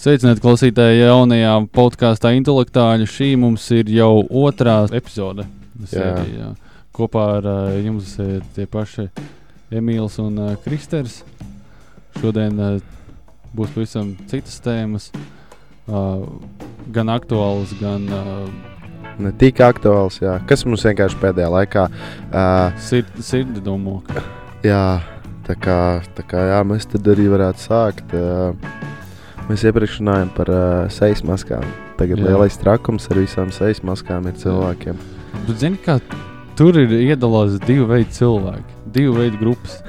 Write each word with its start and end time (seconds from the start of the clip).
Sveicināti 0.00 0.40
klausītāji 0.40 1.02
jaunajā 1.02 1.50
podkāstā 1.76 2.30
Intelektuāļi. 2.38 3.04
Šī 3.04 3.26
mums 3.36 3.66
ir 3.76 3.90
jau 3.92 4.22
otrā 4.40 4.78
epizode. 4.96 5.44
Sērijā. 5.90 6.54
Kopā 6.96 7.24
ar 7.34 7.48
uh, 7.50 7.74
jums 7.84 8.14
ir 8.24 8.38
tie 8.56 8.64
paši 8.64 9.10
Emīls 9.76 10.16
un 10.22 10.38
uh, 10.40 10.54
Kristers. 10.64 11.18
Šodien 12.16 12.56
uh, 12.56 12.78
būs 13.52 13.74
pavisam 13.74 14.14
citas 14.30 14.56
tēmas, 14.64 15.10
uh, 15.12 16.24
gan 16.96 17.12
aktuālas, 17.12 17.76
gan 17.82 18.08
uh, 18.08 18.46
Ne 19.20 19.34
tik 19.36 19.60
aktuāls, 19.60 20.16
jā. 20.22 20.38
kas 20.48 20.64
mums 20.64 20.86
vienkārši 20.86 21.18
pēdējā 21.20 21.50
laikā 21.58 21.82
uh, 21.90 22.78
sird, 22.80 23.10
sirdi 23.20 23.60
domāta. 23.60 24.24
Jā, 24.64 25.02
tā 25.44 25.60
kā, 25.60 25.76
tā 26.16 26.24
kā 26.24 26.46
jā, 26.54 26.62
mēs 26.64 26.88
tad 26.88 27.12
arī 27.12 27.28
varētu 27.28 27.68
sākt. 27.68 28.16
Uh, 28.16 28.88
mēs 29.50 29.66
iepriekš 29.66 29.98
runājām 30.00 30.30
par 30.36 30.50
uh, 30.54 30.62
sejas 30.92 31.24
maskām. 31.26 31.64
Tagad 31.98 32.22
Jā. 32.22 32.30
lielais 32.30 32.58
trakums 32.60 33.10
ar 33.10 33.20
visām 33.20 33.50
sejas 33.54 33.82
maskām 33.86 34.28
ir 34.30 34.38
cilvēkiem. 34.40 35.00
Tu 35.46 35.56
zini, 35.58 35.80
kā 35.82 35.98
tur 36.58 36.78
ir 36.78 36.94
iedalīts 37.00 37.60
divu 37.66 37.88
veidu 37.90 38.14
cilvēki, 38.16 38.78
divu 38.94 39.18
veidu 39.18 39.40
grupas. 39.42 39.80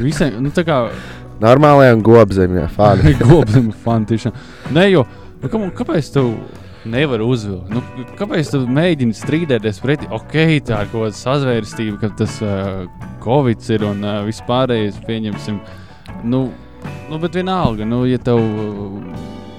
Visiem, 0.00 0.40
nu, 0.42 0.52
tā 0.54 0.64
kā 0.66 0.86
Normālajā 1.44 1.96
un 1.98 2.02
gobzemē, 2.04 2.68
fani. 2.72 3.12
Gobsam, 3.20 3.68
fani 3.84 4.08
tiešām. 4.08 4.36
Nē, 4.72 4.86
jo, 4.88 5.02
nu, 5.42 5.50
kam, 5.52 5.66
kāpēc 5.76 6.08
tu 6.14 6.22
nevari 6.88 7.26
uzvilkt? 7.26 7.72
Nu, 7.74 8.06
kāpēc 8.16 8.54
tu 8.54 8.62
mēģini 8.64 9.16
strīdēties 9.16 9.82
pretī? 9.84 10.08
Ok, 10.16 10.36
tā 10.64 10.80
ir 10.84 10.92
kaut 10.92 11.10
kāda 11.10 11.18
sazvērstība, 11.18 11.98
ka 12.00 12.12
tas 12.22 12.38
uh, 12.44 12.86
Covid 13.24 13.68
ir 13.76 13.84
un 13.90 14.00
uh, 14.06 14.22
viss 14.24 14.44
pārējais, 14.48 15.02
pieņemsim. 15.04 15.60
Nu, 16.24 16.46
nu, 17.10 17.18
bet 17.22 17.34
vienalga, 17.38 17.86
nu, 17.88 18.04
ja 18.08 18.18
tev 18.18 18.40
uh, 18.40 19.00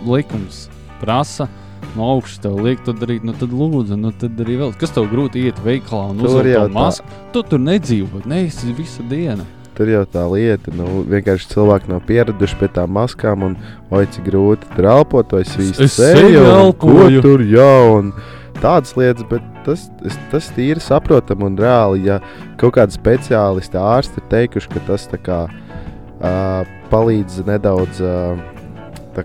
likums 0.07 0.67
prasa. 1.01 1.47
No 1.97 2.03
augšas 2.13 2.41
tev 2.43 2.57
liek 2.61 2.81
to 2.85 2.93
darīt, 2.93 3.23
nu 3.25 3.33
tad 3.37 3.53
lūdzu, 3.53 3.95
nu 3.97 4.11
tad 4.21 4.37
arī 4.43 4.57
vēl. 4.59 4.73
Kas 4.77 4.91
tev 4.93 5.07
grūti 5.09 5.47
iet 5.47 5.57
veikalā 5.65 6.11
un 6.11 6.19
uzlikt 6.25 6.73
masku? 6.73 7.05
Tu 7.33 7.43
tur 7.49 7.61
nedzīvo, 7.63 8.21
neesi 8.29 8.73
visu 8.77 9.05
dienu. 9.09 9.45
Tur 9.77 9.89
jau 9.91 10.03
tā 10.09 10.23
lieta, 10.29 10.73
nu, 10.73 11.03
vienkārši 11.09 11.51
cilvēki 11.53 11.91
nav 11.91 12.01
pieraduši 12.09 12.57
pie 12.57 12.69
tām 12.73 12.93
maskām, 12.97 13.43
un 13.45 13.55
oi, 13.93 14.07
cik 14.13 14.25
grūti 14.25 14.69
tur 14.73 14.89
elpot, 14.89 15.35
vai 15.37 15.43
svīst 15.45 15.83
Es 15.85 15.97
seju 15.97 16.41
elpoju. 16.49 17.21
Ko 17.21 17.25
tur 17.27 17.43
jau, 17.45 17.99
un 17.99 18.09
tādas 18.57 18.95
lietas, 18.97 19.25
bet 19.29 19.45
tas, 19.65 19.85
es- 20.05 20.17
tas 20.33 20.49
ir 20.57 20.81
saprotami 20.81 21.45
un 21.45 21.57
reāli, 21.61 22.07
ja 22.09 22.19
kaut 22.57 22.73
kādi 22.77 22.97
speciālisti, 22.97 23.77
ārsti 23.77 24.17
ir 24.17 24.27
teikuši, 24.33 24.73
ka 24.73 24.85
tas 24.89 25.05
tā 25.13 25.21
kā 25.21 25.43
uh, 25.45 25.66
palīdz 26.91 27.41
nedaudz 27.47 28.01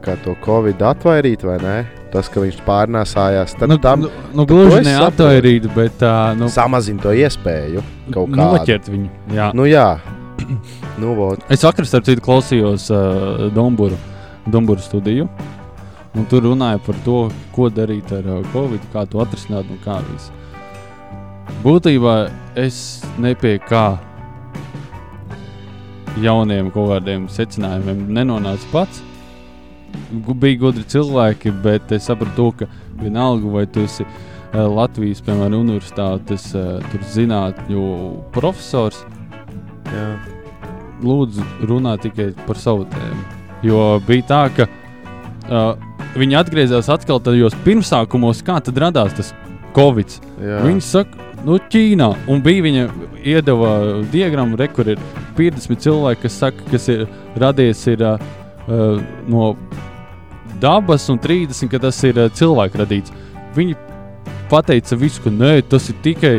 kā 0.00 0.14
to 0.24 0.32
covid 0.44 0.80
atvairīt, 0.88 1.44
vai 1.44 1.58
ne? 1.60 1.76
Tas, 2.12 2.28
ka 2.28 2.42
viņš 2.42 2.58
pārnēsājās, 2.66 3.54
tad 3.56 3.70
Nu, 3.70 3.76
nu, 3.76 3.80
tam 3.80 4.02
nu, 4.04 4.10
nu, 4.36 4.44
gluži 4.48 4.82
es 4.82 4.86
neaptaurīt, 4.88 5.68
bet 5.72 5.96
tā, 6.00 6.32
nu, 6.36 6.48
samazina 6.52 7.00
to 7.00 7.12
iespēju 7.16 7.84
kaut 8.12 8.32
kādā. 8.34 8.48
noķert 8.58 8.90
viņu. 8.92 9.08
Jā. 9.32 9.48
Nu 9.56 9.64
jā, 9.68 9.86
nu 11.00 11.14
vot. 11.16 11.40
Es 11.52 11.64
vakar, 11.64 11.88
starp 11.88 12.08
citu, 12.08 12.24
klausījos 12.24 12.90
uh, 12.92 13.48
Domburu, 13.56 13.96
Domburu 14.52 14.84
studiju. 14.84 15.28
Un 16.12 16.28
tur 16.28 16.44
runāja 16.44 16.76
par 16.84 16.96
to, 17.06 17.24
ko 17.56 17.70
darīt 17.72 18.12
ar 18.12 18.28
uh, 18.28 18.44
Covid, 18.52 18.84
kā 18.92 19.06
to 19.08 19.22
atrisināt 19.24 19.68
un 19.72 19.80
kā 19.84 19.96
viss. 20.10 20.28
Būtībā 21.64 22.16
es 22.60 22.76
nepie 23.22 23.56
kā 23.64 23.94
jauniem 26.20 26.70
kaut 26.74 26.91
kādiem 26.92 27.28
secinājumiem 27.32 28.05
nenonācu 28.12 28.68
pats. 28.72 29.02
Bija 30.12 30.58
gudri 30.60 30.84
cilvēki, 30.88 31.52
bet 31.64 31.92
es 31.92 32.08
sapratu, 32.08 32.34
to, 32.36 32.50
ka 32.62 33.00
vienalga, 33.00 33.48
vai 33.52 33.64
tu 33.69 33.84
esi 33.84 34.04
uh, 34.04 34.66
Latvijas, 34.72 35.20
piemēram, 35.24 35.60
universitātes 35.66 36.50
uh, 36.56 36.78
tur 36.92 37.04
zinātņu 37.12 37.87
profesors, 38.32 39.03
Jā. 39.92 40.06
lūdzu, 41.04 41.44
runā 41.69 41.98
tikai 42.00 42.31
par 42.47 42.60
savu 42.60 42.87
tēmu. 42.92 43.25
Jo 43.66 43.82
bija 44.06 44.28
tā, 44.31 44.42
ka 44.56 44.69
uh, 44.69 45.75
viņi 46.16 46.41
atgriezās 46.41 46.88
atkal 46.92 47.20
tajos 47.25 47.56
pirmsākumos, 47.66 48.41
kā 48.47 48.58
tad 48.64 48.81
radās 48.81 49.16
tas 49.16 49.34
Covid. 49.76 50.19
Viņi 50.41 50.84
saka, 50.84 51.31
nu, 51.47 51.58
Ķīnā, 51.72 52.08
un 52.30 52.42
bija 52.44 52.64
viņa 52.66 52.86
iedeva 53.22 53.72
diagrammu, 54.12 54.58
re, 54.58 54.69
kur 54.72 54.88
ir 54.94 55.00
50 55.38 55.82
cilvēki, 55.84 56.22
kas 56.25 56.38
saka, 56.44 56.66
kas 56.70 56.88
ir 56.92 57.06
radies 57.41 57.84
ir, 57.91 58.03
uh, 58.06 58.20
uh, 58.69 59.00
no 59.30 59.52
dabas, 60.62 61.08
un 61.10 61.19
30, 61.22 61.70
ka 61.70 61.81
tas 61.82 61.98
ir 62.06 62.20
uh, 62.20 62.31
cilvēku 62.31 62.82
radīts. 62.82 63.14
Viņi 63.56 63.76
pateica 64.52 64.98
visu, 64.98 65.22
ka 65.25 65.32
nē, 65.32 65.54
tas 65.70 65.88
ir 65.91 65.98
tikai 66.04 66.36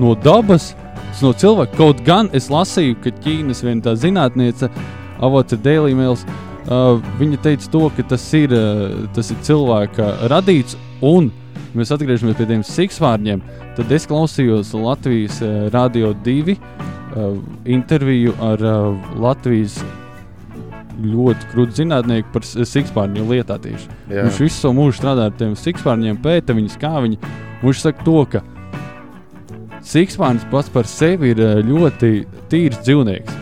no 0.00 0.14
dabas, 0.26 0.72
tas 0.96 1.22
no 1.24 1.32
cilvēka. 1.36 1.76
Kaut 1.78 2.02
gan 2.06 2.30
es 2.36 2.50
lasīju, 2.52 2.98
ka 3.04 3.14
Ķīnas 3.24 3.64
viena 3.64 3.88
tā 3.88 3.96
zinātniece, 3.98 4.70
avots 5.24 5.56
ir 5.56 5.62
Daily 5.64 5.96
Mails, 5.96 6.26
uh, 6.66 7.00
viņa 7.20 7.42
teica 7.46 7.72
to, 7.72 7.86
ka 7.96 8.04
tas 8.12 8.28
ir, 8.36 8.52
uh, 8.52 9.06
tas 9.16 9.32
ir 9.32 9.40
cilvēka 9.46 10.12
radīts, 10.32 10.76
un 11.04 11.32
mēs 11.76 11.92
atgriežamies 11.94 12.36
pie 12.38 12.46
tiem 12.50 12.64
siksvārņiem. 12.66 13.42
Tad 13.76 13.92
es 13.92 14.06
klausījos 14.08 14.72
Latvijas 14.78 15.38
uh, 15.44 15.66
Rādio 15.74 16.14
2 16.24 16.56
uh, 16.56 17.38
interviju 17.64 18.34
ar 18.42 18.62
uh, 18.64 19.14
Latvijas 19.20 19.78
ļoti 20.96 21.50
krūtu 21.52 21.76
zinātnieku 21.82 22.30
par 22.32 22.44
s- 22.46 22.56
sikspārņu 22.70 23.26
lietā 23.28 23.58
tieši. 23.60 23.88
Jā. 24.08 24.22
Viņš 24.28 24.38
visu 24.46 24.62
savu 24.62 24.78
mūžu 24.78 24.96
strādā 25.02 25.26
ar 25.28 25.34
tiem 25.36 25.52
sikspārņiem, 25.60 26.16
pēta 26.24 26.56
viņus, 26.56 26.78
kā 26.80 26.94
viņi. 27.04 27.18
Viņš 27.60 27.82
saka 27.84 28.06
to, 28.06 28.22
ka 28.32 28.40
sikspārnis 29.86 30.46
pats 30.50 30.70
par 30.72 30.88
sevi 30.88 31.34
ir 31.34 31.42
eh, 31.44 31.58
ļoti 31.66 32.12
tīrs 32.50 32.80
dzīvnieks. 32.86 33.36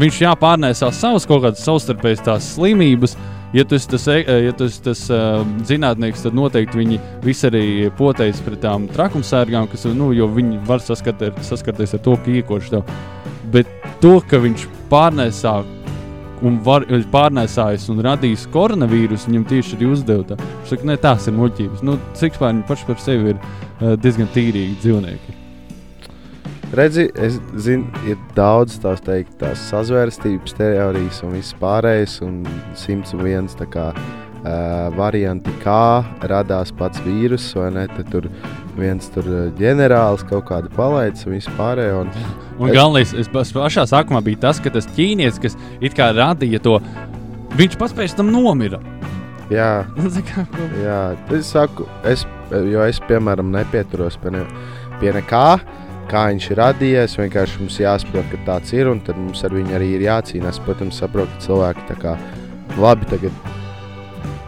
Viņš 0.00 0.20
jāpārnēsā 0.22 0.90
savas 0.94 1.24
kaut 1.26 1.42
kādas 1.42 1.64
savstarpējas 1.66 2.20
tās 2.28 2.50
slimības. 2.54 3.16
Ja 3.52 3.64
tu 3.64 3.74
esi 3.74 3.88
tas, 3.90 4.06
e- 4.06 4.24
eh, 4.26 4.44
ja 4.44 4.52
tu 4.52 4.64
esi 4.64 4.78
tas 4.82 5.00
uh, 5.10 5.40
zinātnieks, 5.66 6.22
tad 6.22 6.36
noteikti 6.38 6.78
viņi 6.78 7.00
visi 7.24 7.48
arī 7.48 7.64
potējas 7.98 8.38
pret 8.46 8.60
tām 8.62 8.86
trakumsērgām, 8.94 9.66
kas 9.72 9.88
nu, 9.90 10.12
jo 10.14 10.28
viņi 10.30 10.60
var 10.68 10.78
saskatē, 10.78 11.32
saskarties 11.42 11.96
ar 11.98 12.04
to, 12.04 12.14
ka 12.14 12.30
iekoši 12.30 12.76
tev. 12.76 12.94
Bet 13.50 13.66
to, 14.00 14.20
ka 14.22 14.38
viņš 14.38 14.68
pārnēsā 14.92 15.56
un 16.46 16.62
var, 16.64 16.86
pārnēsājis 17.10 17.90
un 17.90 18.04
radījis 18.06 18.46
koronavīrusu, 18.54 19.32
viņam 19.32 19.50
tieši 19.50 19.76
arī 19.76 19.90
uzdeva. 19.96 20.28
tā. 20.30 20.38
Viņš 20.38 20.70
saka, 20.76 20.86
ne, 20.86 21.00
tās 21.02 21.26
ir 21.26 21.38
muļķības. 21.40 21.82
Nu, 21.82 21.98
cik 22.14 22.38
spārni 22.38 22.66
paši 22.70 22.86
par 22.86 23.02
sevi 23.02 23.34
ir 23.34 23.38
uh, 23.42 23.96
diezgan 23.98 24.30
tīrīgi 24.30 24.78
dzīvnieki. 24.78 25.39
Redzi, 26.76 27.08
es 27.18 27.40
zinu, 27.58 27.88
ir 28.06 28.18
daudz 28.36 28.76
tās 28.78 29.00
teikt, 29.02 29.32
tās 29.40 29.58
sazvērstības 29.72 30.54
teorijas 30.54 31.18
un 31.26 31.32
viss 31.34 31.56
pārējais, 31.58 32.20
un 32.22 32.44
101 32.78 33.48
tā 33.58 33.66
kā, 33.72 33.88
uh, 33.90 34.84
varianti, 34.94 35.50
kā 35.64 36.04
radās 36.30 36.70
pats 36.78 37.02
vīrus, 37.02 37.48
vai 37.58 37.72
ne? 37.74 37.88
Tad 37.90 38.12
tur 38.12 38.28
viens 38.78 39.10
tur 39.10 39.26
ģenerālis 39.58 40.22
kaut 40.30 40.46
kādu 40.52 40.70
palaicis 40.76 41.26
un 41.26 41.34
viss 41.34 41.50
pārējo. 41.58 42.04
Un, 42.06 42.14
Un 42.60 42.68
Es- 42.70 42.76
galvenais, 42.76 43.16
es 43.18 43.28
pašā 43.34 43.86
sākumā 43.90 44.22
bija 44.22 44.44
tas, 44.46 44.62
ka 44.62 44.70
tas 44.70 44.86
ķīnietis, 44.94 45.42
kas 45.42 45.58
it 45.80 45.94
kā 45.98 46.12
radīja 46.14 46.62
to, 46.62 46.76
viņš 47.58 47.78
pats 47.80 47.96
pēc 47.98 48.14
tam 48.18 48.30
nomira. 48.30 48.78
jā, 49.50 49.86
jā, 50.86 51.00
es 51.34 51.50
saku, 51.50 51.88
es, 52.06 52.22
jo 52.52 52.86
es 52.86 53.02
piemēram 53.10 53.50
nepieturos 53.58 54.20
pie, 54.22 54.36
ne, 54.38 54.46
pie 55.02 55.10
nekā. 55.18 55.46
Kā 56.10 56.24
viņš 56.26 56.48
ir 56.50 56.58
radies, 56.58 57.12
vienkārši 57.20 57.60
mums 57.60 57.76
jāsaprot, 57.78 58.26
ka 58.32 58.38
tāds 58.48 58.72
ir, 58.74 58.88
un 58.90 58.98
tad 59.06 59.18
mums 59.20 59.44
ar 59.46 59.54
viņu 59.54 59.76
arī 59.78 59.92
ir 59.94 60.08
jācīnās. 60.08 60.58
Protams, 60.64 60.98
saprotu, 60.98 61.30
ka 61.36 61.44
cilvēki 61.44 61.84
tā 61.86 61.96
kā 62.02 62.16
labi 62.82 63.06
tagad 63.12 63.36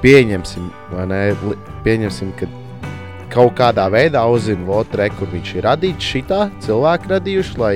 pieņemsim, 0.03 0.67
vai 0.91 1.07
ne? 1.13 1.21
Pieņemsim, 1.87 2.33
ka 2.41 2.49
kaut 3.33 3.55
kādā 3.61 3.87
veidā 3.95 4.25
uzzina 4.27 4.67
Votre, 4.67 5.07
kur 5.19 5.31
viņš 5.31 5.53
ir 5.55 5.67
radīts. 5.69 6.09
Šitā 6.17 6.41
cilvēki 6.67 7.13
radījuši, 7.15 7.55
lai 7.63 7.75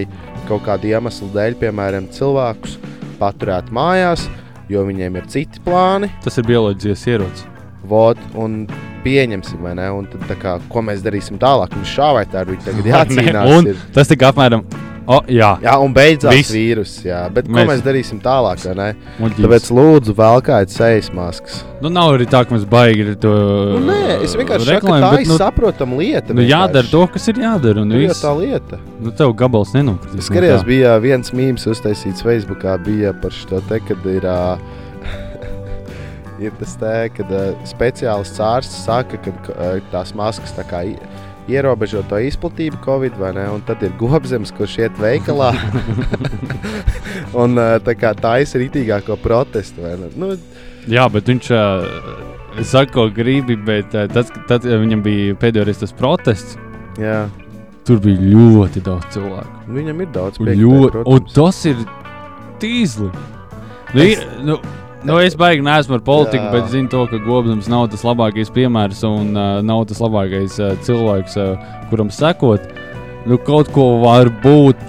kaut 0.50 0.66
kādu 0.66 0.90
iemeslu 0.90 1.30
dēļ, 1.34 1.56
piemēram, 1.62 2.10
cilvēkus 2.14 2.76
paturētu 3.20 3.74
mājās, 3.74 4.26
jo 4.72 4.82
viņiem 4.86 5.20
ir 5.20 5.30
citi 5.30 5.62
plāni. 5.64 6.10
Tas 6.26 6.42
ir 6.42 6.50
bioloģijas 6.50 7.06
ierocis. 7.14 7.46
Vot, 7.86 8.18
un 8.34 8.64
pieņemsim, 9.06 9.62
vai 9.62 9.76
ne? 9.78 9.86
Un 9.94 10.10
tad, 10.10 10.26
kā, 10.42 10.58
ko 10.72 10.82
mēs 10.90 11.06
darīsim 11.06 11.38
tālāk? 11.42 11.72
Mums 11.78 11.94
šā 11.94 12.10
vai 12.18 12.26
tā 12.30 12.42
ir 12.46 12.58
tagad 12.66 12.90
jācīnās. 12.94 13.54
un 13.60 13.72
tas 13.96 14.10
tika 14.12 14.34
apmēram. 14.34 14.66
O, 15.06 15.20
jā, 15.30 15.52
Jā, 15.62 15.76
un 15.78 15.92
beidzās 15.94 16.34
Viss. 16.34 16.50
vīrus. 16.50 16.92
Jā, 17.06 17.20
bet 17.30 17.46
mēs... 17.46 17.62
Ko 17.62 17.70
mēs 17.70 17.82
darīsim 17.84 18.18
tālāk? 18.24 18.58
Tāpēc 18.66 19.68
lūdzu, 19.70 20.14
velkājiet 20.18 20.72
sejas 20.74 21.12
maskas. 21.14 21.60
Nu, 21.78 21.92
nav 21.94 22.16
arī 22.16 22.26
tā, 22.26 22.40
ka 22.42 22.56
mēs 22.56 22.64
baigi 22.66 23.04
ir 23.04 23.12
to. 23.22 23.30
Nu, 23.76 23.84
nē, 23.86 24.16
es 24.26 24.34
vienkārši 24.34 24.72
reklāmu, 24.72 25.04
tā 25.04 25.20
ir 25.22 25.30
nu, 25.30 25.36
saprotama 25.38 26.00
lieta. 26.00 26.34
nu, 26.34 26.42
jādara 26.42 26.82
vienkārši. 26.82 26.94
to, 26.96 27.04
kas 27.14 27.30
ir 27.30 27.38
jādara. 27.44 27.84
Un 27.86 27.94
viss. 28.00 28.24
tā 28.24 28.32
lieta. 28.34 28.80
Nu, 28.98 29.12
tev 29.14 29.36
gabals 29.38 29.70
nenokritīs. 29.76 30.24
Es 30.24 30.32
skatījos, 30.32 30.66
bija 30.66 30.96
viens 31.04 31.30
mīmīms 31.30 31.68
uztaisīts 31.70 32.26
Facebookā, 32.26 32.74
bija 32.82 33.14
par 33.22 33.30
šo 33.36 33.62
te, 33.70 33.78
kad 33.86 34.10
ir. 34.10 34.26
ā, 34.26 34.58
ir 36.42 36.52
tas, 36.60 36.74
te, 36.80 36.94
kad 37.16 37.30
uh, 37.32 37.54
speciālists 37.68 38.40
ārsts 38.42 38.84
saka, 38.86 39.18
ka 39.24 39.32
uh, 39.54 39.78
tās 39.92 40.12
maskas 40.18 40.52
tā 40.56 40.64
kā 40.68 40.82
ierobežo 41.46 42.02
to 42.10 42.18
izplatību, 42.26 42.80
Covid, 42.84 43.14
vai 43.20 43.32
ne? 43.36 43.44
Un 43.54 43.60
tad 43.66 43.82
ir 43.86 43.92
gobzems, 44.00 44.50
kurš 44.56 44.78
iet 44.82 44.96
veikalā 44.98 45.52
un 47.42 47.56
uh, 47.58 47.76
tā 47.86 47.94
kā 47.98 48.12
taisa 48.18 48.58
rītīgāko 48.62 49.18
protestu. 49.22 49.82
vai 49.86 49.96
ne? 50.00 50.10
Nu, 50.18 50.32
Jā, 50.86 51.08
bet 51.10 51.26
viņš 51.26 51.48
uh, 51.50 52.62
saka, 52.62 52.92
ko 52.94 53.08
gribi, 53.10 53.56
bet 53.58 53.94
uh, 53.94 54.06
tad, 54.12 54.28
tad 54.46 54.62
kad 54.62 54.66
viņam 54.70 55.02
bija 55.02 55.34
pēdējo 55.40 55.64
reizi 55.66 55.82
tas 55.82 55.94
protests, 55.98 56.54
jā, 57.02 57.24
tur 57.86 57.98
bija 58.04 58.22
ļoti 58.22 58.82
daudz 58.86 59.08
cilvēku. 59.16 59.64
viņam 59.74 60.04
ir 60.04 60.12
daudz 60.14 60.38
ļoti, 60.42 61.02
un 61.10 61.26
tas 61.34 61.58
ir 61.66 61.82
tīzli. 62.62 63.10
Nu, 63.94 64.02
Es- 64.02 64.12
ir, 64.18 64.24
nu, 64.46 64.60
nu, 65.06 65.18
es 65.22 65.36
baigi 65.38 65.64
neesmu 65.64 65.96
par 65.96 66.04
politiku, 66.06 66.42
Jā. 66.48 66.52
bet 66.56 66.70
zinu 66.72 66.90
to, 66.92 67.04
ka 67.10 67.20
Gobsams 67.22 67.70
nav 67.70 67.86
tas 67.92 68.02
labākais 68.06 68.50
piemērs 68.54 69.04
un 69.06 69.32
uh, 69.36 69.60
nav 69.64 69.86
tas 69.90 70.02
labākais 70.02 70.58
uh, 70.60 70.74
cilvēks, 70.86 71.38
uh, 71.40 71.78
kuram 71.92 72.10
sekot. 72.12 72.66
Nu, 73.26 73.38
kaut 73.42 73.70
ko 73.74 73.96
var 74.02 74.30
būt 74.42 74.82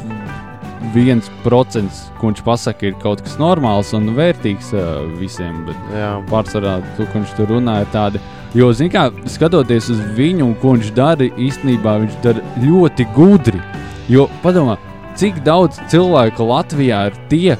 viens 0.94 1.30
procents, 1.44 2.06
ko 2.18 2.32
viņš 2.32 2.44
pasaka, 2.46 2.90
ir 2.90 2.98
kaut 3.02 3.22
kas 3.26 3.38
normāls 3.42 3.94
un 3.98 4.12
vērtīgs 4.18 4.74
uh, 4.76 5.06
visiem. 5.20 5.64
Bet 5.68 5.94
Jā, 5.96 6.12
pārsvarā 6.32 6.78
to, 6.98 7.08
ko 7.12 7.22
viņš 7.22 7.38
tur 7.38 7.54
runāja, 7.58 7.86
ir 7.86 7.94
tādi. 7.94 8.24
Jo, 8.58 8.72
zin 8.74 8.90
kā, 8.94 9.10
skatoties 9.30 9.90
uz 9.94 10.04
viņu 10.18 10.46
un 10.48 10.54
ko 10.62 10.74
viņš 10.78 10.94
dara, 10.98 11.28
īstenībā 11.38 11.98
viņš 12.06 12.22
dara 12.24 12.46
ļoti 12.64 13.08
gudri. 13.18 13.62
Jo, 14.10 14.30
padomā, 14.42 14.78
cik 15.20 15.42
daudz 15.46 15.82
cilvēku 15.92 16.48
Latvijā 16.48 17.08
ir 17.10 17.20
tie, 17.32 17.58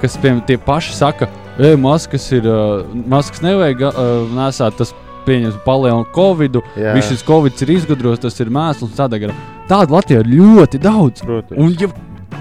kas, 0.00 0.16
piemēram, 0.22 0.46
tie 0.48 0.56
paši 0.64 0.96
saka, 0.96 1.28
e, 1.60 1.76
maskas 1.76 2.26
ir, 2.32 2.46
uh, 2.48 2.82
maskas 3.10 3.42
nevajag 3.44 3.82
uh, 3.90 4.26
nesāt, 4.36 4.76
tas 4.80 4.94
pieņems 5.26 5.58
palielinu 5.66 6.06
Covid, 6.16 6.60
Jā. 6.80 6.94
viss 6.96 7.12
šis 7.12 7.24
Covid 7.28 7.60
ir 7.66 7.74
izgudros, 7.76 8.18
tas 8.22 8.38
ir 8.40 8.48
mēsls, 8.52 8.94
tādā 8.96 9.20
garā. 9.20 9.34
Tādu 9.70 9.94
Latvijā 9.94 10.22
ir 10.24 10.30
ļoti 10.40 10.80
daudz. 10.82 11.20
protams. 11.22 11.58
Un, 11.60 11.74
ja 11.78 11.90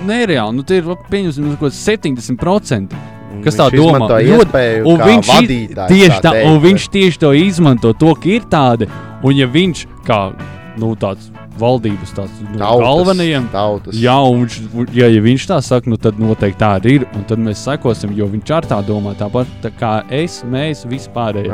nereāli, 0.07 0.55
nu, 0.55 0.63
tie 0.63 0.79
ir 0.79 0.87
pieņemsim 1.11 1.51
kaut 1.59 1.67
kāds 1.69 1.81
70%. 1.85 2.95
Un 3.29 3.43
kas 3.45 3.55
tā 3.59 3.67
viņš 3.69 3.77
domā? 3.77 3.97
izmanto 3.99 4.15
Ļoti- 4.15 4.39
iespēju 4.39 4.85
Un 4.89 4.99
viņš, 5.05 5.27
i- 5.27 5.33
vadītājs 5.35 5.91
tieši 5.91 6.21
tā, 6.23 6.31
teikt, 6.31 6.47
un 6.49 6.59
viņš 6.63 6.87
tieši 6.95 7.19
to 7.19 7.33
izmanto, 7.37 7.93
to, 7.93 8.15
ka 8.15 8.29
ir 8.29 8.41
tādi. 8.49 8.87
Un 9.23 9.35
ja 9.35 9.45
viņš 9.47 9.85
kā 10.07 10.33
nu, 10.79 10.95
tāds 10.95 11.29
valdības 11.59 12.15
tāds, 12.17 12.39
nu, 12.45 12.57
Tautas, 12.57 12.85
galvenajiem, 12.87 13.45
Tautas. 13.53 13.99
jā, 13.99 14.15
un 14.31 14.43
viņš, 14.45 14.57
ja, 14.95 15.11
ja 15.11 15.21
viņš 15.25 15.45
tā 15.51 15.59
saka, 15.65 15.91
nu, 15.91 15.99
tad 16.01 16.19
noteikti 16.21 16.59
tā 16.63 16.73
arī 16.79 16.97
ir. 17.01 17.07
Un 17.15 17.23
tad 17.29 17.39
mēs 17.43 17.61
sekosim, 17.67 18.15
jo 18.17 18.27
viņš 18.31 18.51
ar 18.57 18.67
tā 18.73 18.81
domā 18.87 19.13
tāpat 19.19 19.47
tā 19.63 19.71
kā 19.79 19.93
es, 20.09 20.41
mēs 20.47 20.85
vispārēji. 20.89 21.51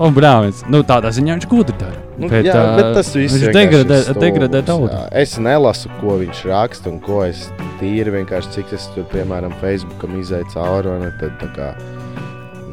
Un 0.00 0.14
brālis, 0.16 0.62
nu, 0.70 0.80
tādā 0.86 1.10
ziņā 1.12 1.34
viņš 1.36 1.46
gudri 1.50 1.74
dara. 1.76 1.98
Nu, 2.16 2.28
bet, 2.30 2.46
jā, 2.46 2.54
ā, 2.56 2.76
bet 2.78 2.94
tas 2.96 3.10
viss 3.16 3.34
degradē, 3.52 3.98
ir 3.98 4.04
stulbs, 4.06 4.20
degradē 4.22 4.62
tautu. 4.64 4.88
jā. 4.94 5.00
Es 5.20 5.34
nelasu, 5.36 5.90
ko 6.00 6.14
viņš 6.20 6.40
raksta 6.48 6.88
un 6.92 7.00
ko 7.04 7.18
es 7.26 7.42
tīri 7.80 8.12
vienkārši 8.14 8.54
cik 8.54 8.72
es 8.78 8.86
tur, 8.94 9.04
piemēram, 9.12 9.52
Facebookam 9.60 10.16
izēju 10.20 10.48
cauri. 10.54 10.94
ne, 11.02 11.10
Tad, 11.20 11.36
tā 11.42 11.48
kā, 11.56 11.68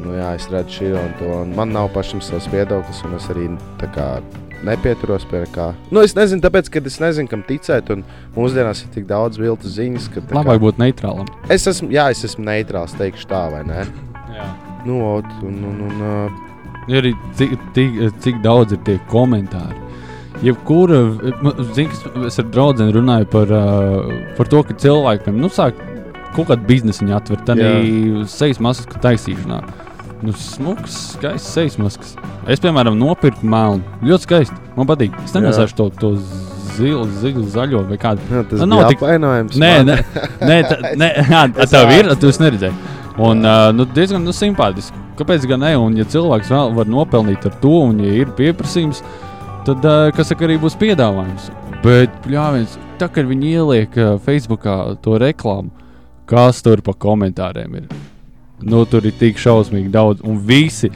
nu, 0.04 0.14
jā, 0.16 0.30
es 0.38 0.48
redzu 0.52 0.78
šī 0.78 0.92
un 0.96 1.12
to. 1.18 1.28
Un 1.42 1.52
man 1.58 1.74
nav 1.74 1.90
pašam 1.92 2.22
savs 2.24 2.48
viedoklis, 2.52 3.02
un 3.04 3.18
es 3.18 3.28
arī 3.34 3.48
tā 3.82 3.90
kā, 3.92 4.08
nepieturos 4.66 5.24
pie 5.30 5.44
kā. 5.54 5.72
Nu, 5.90 6.00
es 6.02 6.14
nezinu, 6.18 6.42
tāpēc, 6.44 6.70
ka 6.72 6.82
es 6.84 6.98
nezinu, 7.02 7.28
kam 7.30 7.42
ticēt. 7.46 7.90
Un 7.94 8.04
mūsdienās 8.36 8.82
ir 8.84 8.92
tik 8.94 9.06
daudz 9.06 9.38
viltus 9.38 9.76
ziņas, 9.78 10.08
ka 10.14 10.20
tā 10.20 10.32
kā- 10.34 10.42
Labāk 10.42 10.60
būt 10.60 10.78
neitrālam. 10.82 11.28
es 11.48 11.66
esmu, 11.66 11.90
jā, 11.90 12.10
es 12.10 12.24
esmu 12.24 12.44
neitrāls, 12.44 12.94
teikšu 12.98 13.26
tā, 13.26 13.50
vai 13.52 13.62
ne? 13.64 13.84
Jā. 14.34 14.48
Nu, 14.86 15.00
ot, 15.16 15.24
un, 15.42 15.64
un, 15.64 15.80
un, 15.90 16.02
uh, 16.02 16.30
Ir 16.88 17.02
arī 17.02 17.12
cik, 17.36 17.50
cik, 17.74 17.98
cik 18.24 18.42
daudz 18.42 18.72
ir 18.72 18.78
tie 18.78 18.98
komentāri. 19.10 19.76
Jebkura, 20.42 21.00
zinu, 21.74 22.26
es 22.26 22.38
ar 22.38 22.44
draugu 22.44 22.86
runāju 22.94 23.26
par, 23.28 23.50
uh, 23.52 24.34
par 24.38 24.46
to, 24.46 24.62
ka 24.62 24.72
cilvēki 24.74 25.24
piemēram, 25.26 25.40
nu, 25.42 25.48
sāk 25.48 25.74
kaut 26.36 26.46
kādu 26.48 26.64
biznesu 26.68 27.04
viņi 27.04 27.16
atver. 27.16 27.42
Tad 27.44 27.58
arī 27.58 28.24
sejas 28.30 28.60
maskas 28.62 28.86
taisīšanā. 29.02 29.60
Nu, 30.22 30.32
smuks, 30.34 30.94
skaists 31.14 31.52
sejas 31.54 31.76
maskas. 31.78 32.16
Es, 32.50 32.58
piemēram, 32.62 32.96
nopirku 32.98 33.46
melnu. 33.46 33.84
Ļoti 34.02 34.26
skaisti. 34.26 34.56
Man 34.74 34.88
patīk. 34.90 35.14
Es 35.24 35.34
nemēsāšu 35.36 35.76
to, 35.78 35.86
to 36.00 36.10
zilu, 36.74 37.04
zilu, 37.20 37.44
zaļo 37.54 37.84
vai 37.86 37.98
kādu. 38.02 38.24
jā, 38.30 38.42
tas 38.50 38.58
Nu, 38.58 38.66
nu, 38.66 38.72
nav 38.72 38.82
nav 38.82 38.90
tik- 38.92 39.02
apvainojums. 39.02 39.58
Nē, 39.62 39.70
nē, 39.86 39.96
nē, 40.42 40.56
tā, 40.66 40.78
nē 41.02 41.10
Es 41.62 41.70
tev 41.74 41.92
ir, 41.94 42.10
tu 42.18 42.32
esi 42.32 42.42
neredzējis. 42.42 42.96
Un 43.18 43.46
uh, 43.46 43.68
nu, 43.74 43.86
diezgan 43.94 44.22
nu, 44.26 44.34
simpātiski. 44.34 45.04
Kāpēc 45.18 45.46
gan 45.50 45.62
ne? 45.62 45.72
Un, 45.78 45.96
ja 45.98 46.04
cilvēks 46.06 46.50
vēl 46.54 46.74
var 46.76 46.90
nopelnīt 46.90 47.46
ar 47.50 47.54
to, 47.62 47.72
un 47.90 48.02
ja 48.02 48.12
ir 48.20 48.30
pieprasījums, 48.38 49.00
tad, 49.66 49.82
uh, 49.86 50.10
kas 50.14 50.30
saka, 50.30 50.46
arī 50.46 50.58
būs 50.62 50.78
piedāvājums. 50.78 51.48
Bet, 51.82 52.14
pļāviens, 52.26 52.74
tā 52.98 53.06
kā 53.10 53.22
viņi 53.26 53.54
ieliek 53.54 53.98
uh, 53.98 54.12
Facebookā 54.22 54.76
to 55.02 55.18
reklāmu, 55.22 55.70
kas 56.30 56.62
tur 56.62 56.82
pa 56.86 56.94
komentāriem 56.94 57.74
ir. 57.82 57.90
Nu, 58.62 58.82
tur 58.90 59.06
ir 59.06 59.14
tik 59.18 59.38
šausmīgi 59.38 59.90
daudz, 59.94 60.22
un 60.26 60.40
visi 60.42 60.90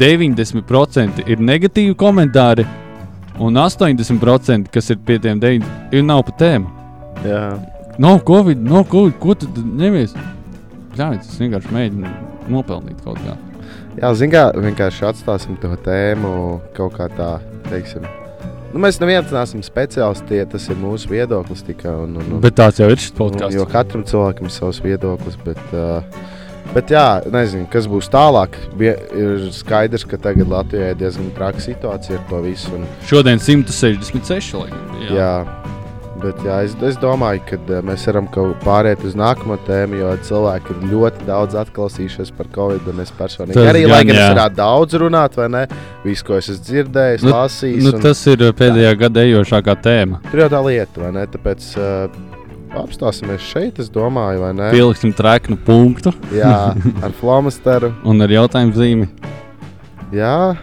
90% 0.00 1.26
ir 1.28 1.42
negatīvi 1.44 1.96
komentāri, 1.98 2.64
un 3.42 3.58
80% 3.60 4.72
kas 4.72 4.90
ir 4.92 5.00
pie 5.04 5.18
tiem 5.20 5.40
90%, 5.42 5.92
ir 5.92 6.06
nav 6.08 6.24
pa 6.28 6.36
tēmu. 6.40 6.72
Jā. 7.26 7.42
Nav 8.00 8.22
Covid, 8.26 8.62
nav 8.64 8.86
Covid, 8.90 9.18
ko 9.20 9.36
tu 9.36 9.50
ņemies? 9.52 10.16
Jā, 10.96 11.12
es 11.18 11.36
vienkārši 11.40 11.72
mēģinu 11.72 12.14
nopelnīt 12.52 13.04
kaut 13.04 13.20
kā. 13.20 13.36
Jā, 14.00 14.14
zinām, 14.16 14.32
kā 14.32 14.64
vienkārši 14.64 15.06
atstāsim 15.10 15.60
to 15.60 15.70
tēmu 15.84 16.32
kaut 16.76 16.96
kā 16.96 17.10
tā, 17.12 17.34
teiksim. 17.68 18.08
Nu, 18.72 18.80
mēs 18.80 18.96
neviens 19.02 19.28
neesam 19.28 19.60
speciālisti, 19.64 20.30
tie, 20.30 20.44
tas 20.48 20.64
ir 20.72 20.78
mūsu 20.80 21.10
viedoklis 21.12 21.60
tikai. 21.66 21.92
Un, 22.06 22.16
un, 22.16 22.30
un, 22.38 22.40
Bet 22.40 22.56
tāds 22.56 22.80
jau 22.80 22.88
ir 22.88 22.96
šis 22.96 23.12
podkāsts. 23.18 23.56
jo 23.58 23.66
katram 23.68 24.04
cilvēkam 24.08 24.48
ir 24.48 24.54
savs 24.54 24.80
viedoklis. 24.80 25.36
Bet, 25.44 25.60
uh, 25.76 26.00
bet 26.74 26.90
jā, 26.92 27.06
nezinu, 27.32 27.66
kas 27.72 27.88
būs 27.90 28.08
tālāk. 28.12 28.56
Bija, 28.78 28.94
ir 29.16 29.48
skaidrs, 29.56 30.06
ka 30.08 30.18
tagad 30.20 30.48
Latvijā 30.52 30.92
ir 30.94 31.00
diezgan 31.00 31.32
traka 31.36 31.60
situācija 31.62 32.18
ar 32.20 32.24
to 32.30 32.40
visu. 32.44 32.72
Un, 32.78 32.86
Šodien 33.08 33.40
166. 33.42 34.54
Laikam, 34.60 34.96
jā. 35.06 35.18
jā. 35.18 35.34
Bet 36.22 36.38
jā, 36.46 36.60
es, 36.62 36.74
es 36.86 36.94
domāju, 37.02 37.40
ka 37.48 37.56
uh, 37.58 37.80
mēs 37.82 38.04
varam 38.06 38.28
pāriet 38.62 39.00
uz 39.02 39.16
nākamo 39.18 39.56
tēmu, 39.66 39.96
jo 39.98 40.10
cilvēki 40.28 40.70
ir 40.76 40.84
ļoti 40.92 41.24
daudz 41.26 41.56
atklausījušies 41.64 42.30
par 42.36 42.46
Covid. 42.54 42.86
Es 43.02 43.10
personīgi 43.18 43.56
Tas 43.58 43.70
arī, 43.72 43.80
gan, 43.88 43.90
lai 43.90 44.02
gan 44.06 44.14
es 44.14 44.20
jā. 44.22 44.28
varētu 44.36 44.58
daudz 44.60 44.94
runāt, 45.02 45.34
vai 45.40 45.48
ne? 45.50 45.64
Visu, 46.04 46.28
ko 46.28 46.36
es 46.38 46.52
esmu 46.52 46.68
dzirdējis, 46.68 47.24
Nu, 47.26 47.32
lasījis. 47.34 47.82
Nu, 47.88 47.94
un- 47.96 48.04
tas 48.06 48.22
ir 48.30 48.44
pēdējā 48.60 48.92
gada 49.02 49.24
ejošākā 49.26 49.74
tēma. 49.82 50.22
Tur 50.30 50.44
jau 50.44 50.48
tā 50.54 50.62
lieta, 50.68 51.02
vai 51.02 51.10
ne? 51.18 51.26
Tāpēc 51.34 51.66
uh, 51.74 52.31
apstāsimies 52.78 53.42
šeit, 53.44 53.78
es 53.82 53.90
domāju, 53.92 54.40
vai 54.46 54.52
ne? 54.56 54.70
Pieliksim 54.72 55.12
treknu 55.16 55.58
punktu 55.66 56.12
Jā, 56.34 56.72
ar 57.04 57.12
flomasteru. 57.20 57.92
un 58.08 58.22
ar 58.24 58.32
jautājumu 58.32 58.72
zīmi. 58.76 59.08
Jā, 60.12 60.54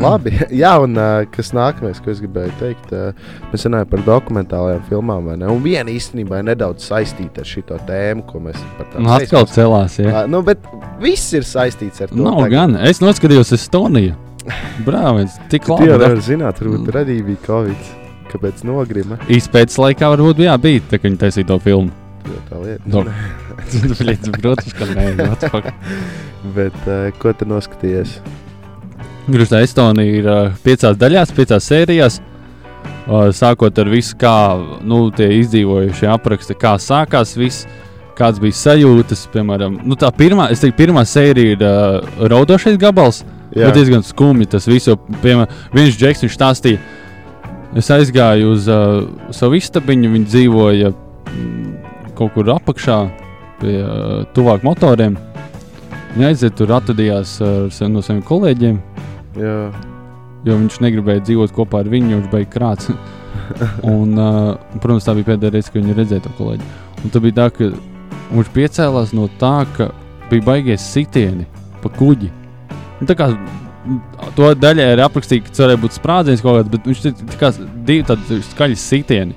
labi. 0.00 0.32
Jā, 0.62 0.74
un 0.84 0.96
uh, 1.00 1.24
kas 1.34 1.50
nākamais, 1.56 2.00
ko 2.04 2.12
es 2.12 2.20
gribēju 2.22 2.52
teikt, 2.60 2.92
uh, 2.96 3.12
mēs 3.52 3.66
runājam 3.68 3.90
par 3.92 4.04
dokumentālajām 4.06 4.82
filmām, 4.88 5.26
vai 5.28 5.36
ne? 5.40 5.48
Un 5.52 5.60
viena 5.64 5.92
īstenībā 5.92 6.40
ir 6.40 6.48
nedaudz 6.52 6.86
saistīta 6.88 7.42
ar 7.44 7.48
šo 7.50 7.64
tēmu, 7.88 8.24
ko 8.30 8.40
mēs 8.46 8.56
par 8.78 8.88
tādu 8.92 9.04
Nu, 9.04 9.12
atkal 9.16 9.48
celās. 9.52 9.98
Ja? 10.00 10.22
Uh, 10.22 10.30
nu, 10.32 10.42
bet 10.46 10.64
viss 11.02 11.32
ir 11.36 11.44
saistīts 11.48 12.00
ar 12.04 12.12
to. 12.12 12.20
Nav 12.20 12.44
gan. 12.52 12.76
Es 12.88 13.02
noskatījos 13.04 13.52
Estoniju. 13.58 14.16
Brāvis, 14.86 15.34
tik 15.52 15.68
labi. 15.68 15.90
jau 15.90 15.98
ra- 16.00 16.06
nevar 16.08 16.22
zināt, 16.24 16.60
varbūt 16.62 16.86
Mm. 16.88 17.00
arī 17.02 17.18
bija 17.26 17.42
Covid. 17.44 17.90
Kāpēc 18.30 18.62
nogrima? 18.66 19.18
Izpētes 19.32 19.78
laikā 19.80 20.12
varbūt 20.12 20.44
jā, 20.44 20.54
bija 20.62 20.84
tā, 20.90 21.00
ka 21.00 21.08
viņi 21.08 21.20
taisīja 21.24 21.48
to 21.50 21.58
filmu. 21.64 21.90
Jau 22.30 22.42
tā 22.50 22.60
lieta. 22.62 22.90
Nu. 22.90 23.04
Protams, 24.42 24.74
ka 24.76 24.88
nē. 24.90 25.06
nu. 25.18 25.62
Bet 26.56 26.76
uh, 26.86 27.08
ko 27.20 27.32
tu 27.36 27.48
noskatījies? 27.48 28.18
Grūstā 29.30 29.60
Estonija 29.64 30.20
ir 30.20 30.28
uh, 30.30 30.58
piecās 30.64 30.98
daļās, 31.00 31.34
piecās 31.36 31.66
sērijās. 31.70 32.20
Uh, 33.10 33.28
sākot 33.34 33.78
ar 33.82 33.90
visu, 33.90 34.14
kā 34.20 34.34
nu, 34.86 35.02
tie 35.14 35.30
izdzīvojušie 35.40 36.08
apraksta, 36.12 36.54
kā 36.58 36.76
sākās 36.80 37.34
viss, 37.38 37.66
kāds 38.18 38.40
bija 38.42 38.56
sajūtas. 38.56 39.26
Piemēram, 39.34 39.80
nu, 39.86 39.98
tā 39.98 40.12
pirmā, 40.14 40.50
teiktu, 40.54 40.76
pirmā 40.78 41.04
sērija 41.08 41.56
ir 41.56 41.66
uh, 41.66 42.24
raudošais 42.30 42.78
gabals. 42.80 43.24
Bet 43.50 43.74
diezgan 43.74 44.04
skumji 44.06 44.46
tas 44.52 44.68
viss. 44.70 44.86
jo, 44.86 44.94
Piemēram, 45.24 45.50
viens 45.74 45.96
džeks 45.98 46.22
viņš 46.22 46.36
stāstīja, 46.36 46.78
es 47.78 47.90
aizgāju 47.94 48.54
uz 48.54 48.68
uh, 48.70 49.02
savu 49.34 49.58
istabiņu, 49.60 50.12
viņi 50.14 50.30
dzīvoja 50.30 50.90
mm, 50.90 51.68
kaut 52.18 52.34
kur 52.34 52.50
apakšā, 52.56 52.98
pie 53.60 53.76
uh, 53.82 54.24
tuvāk 54.36 54.64
motoriem. 54.66 55.18
Viņi 56.14 56.26
aiziet 56.26 56.56
tur, 56.58 56.72
atradījās 56.74 57.36
ar 57.46 57.70
sev, 57.74 57.92
no 57.92 58.02
saviem 58.02 58.24
kolēģiem, 58.26 58.80
Jā. 59.38 59.54
jo 60.48 60.58
viņš 60.58 60.80
negribēja 60.82 61.22
dzīvot 61.28 61.54
kopā 61.54 61.84
ar 61.84 61.92
viņu, 61.92 62.16
viņš 62.16 62.32
bija 62.32 62.50
krāts. 62.50 62.90
un, 63.94 64.18
uh, 64.18 64.56
protams, 64.78 65.06
tā 65.06 65.14
bija 65.18 65.32
pēdējā 65.32 65.54
reize, 65.54 65.70
kad 65.70 65.82
viņi 65.84 65.96
redzēja 65.98 66.26
to 66.26 66.34
kolēģi. 66.38 66.68
Un 67.04 67.14
tad 67.14 67.24
bija 67.26 67.38
tā, 67.38 67.48
ka 67.54 67.70
viņš 68.34 68.52
piecēlās 68.56 69.14
no 69.16 69.30
tā, 69.40 69.54
ka 69.76 69.90
bija 70.30 70.46
baigies 70.46 70.84
sitieni 70.92 71.46
pa 71.82 71.90
kuģi. 71.94 72.30
Nu, 73.00 73.08
tā 73.08 73.16
kā 73.18 73.30
to 74.36 74.50
daļai 74.60 74.86
ir 74.94 75.02
aprakstīts, 75.04 75.46
ka 75.46 75.54
tas 75.54 75.62
varēja 75.64 75.80
būt 75.84 75.96
sprādziens 75.96 76.42
kaut 76.44 76.58
kāds, 76.58 76.72
bet 76.74 76.88
viņš 76.90 77.02
tā 77.06 77.38
kā 77.40 77.50
divi 77.88 78.42
skaļi 78.50 78.78
sitieni. 78.80 79.36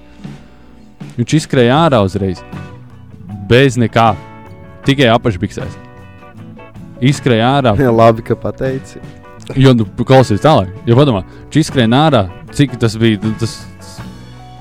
Viņš 1.17 1.35
izskrēja 1.39 1.77
ārā 1.85 2.00
uzreiz, 2.05 2.41
bez 3.50 3.77
nekā, 3.79 4.12
tikai 4.88 5.12
apakšbiksēs. 5.13 5.75
Izskrēja 7.03 7.51
ārā, 7.59 7.75
Jā, 7.79 7.91
labi, 8.01 8.25
ka 8.25 8.35
pateici. 8.39 9.01
jo, 9.59 9.73
nu, 9.77 9.85
klausies 10.03 10.41
tālāk, 10.43 10.71
jo 10.88 10.97
padomā, 10.97 11.23
viņš 11.47 11.62
izskrēja 11.63 12.01
ārā, 12.01 12.23
cik 12.55 12.77
tas 12.81 12.97
bija, 13.00 13.19
nu, 13.23 13.33
tas 13.39 13.57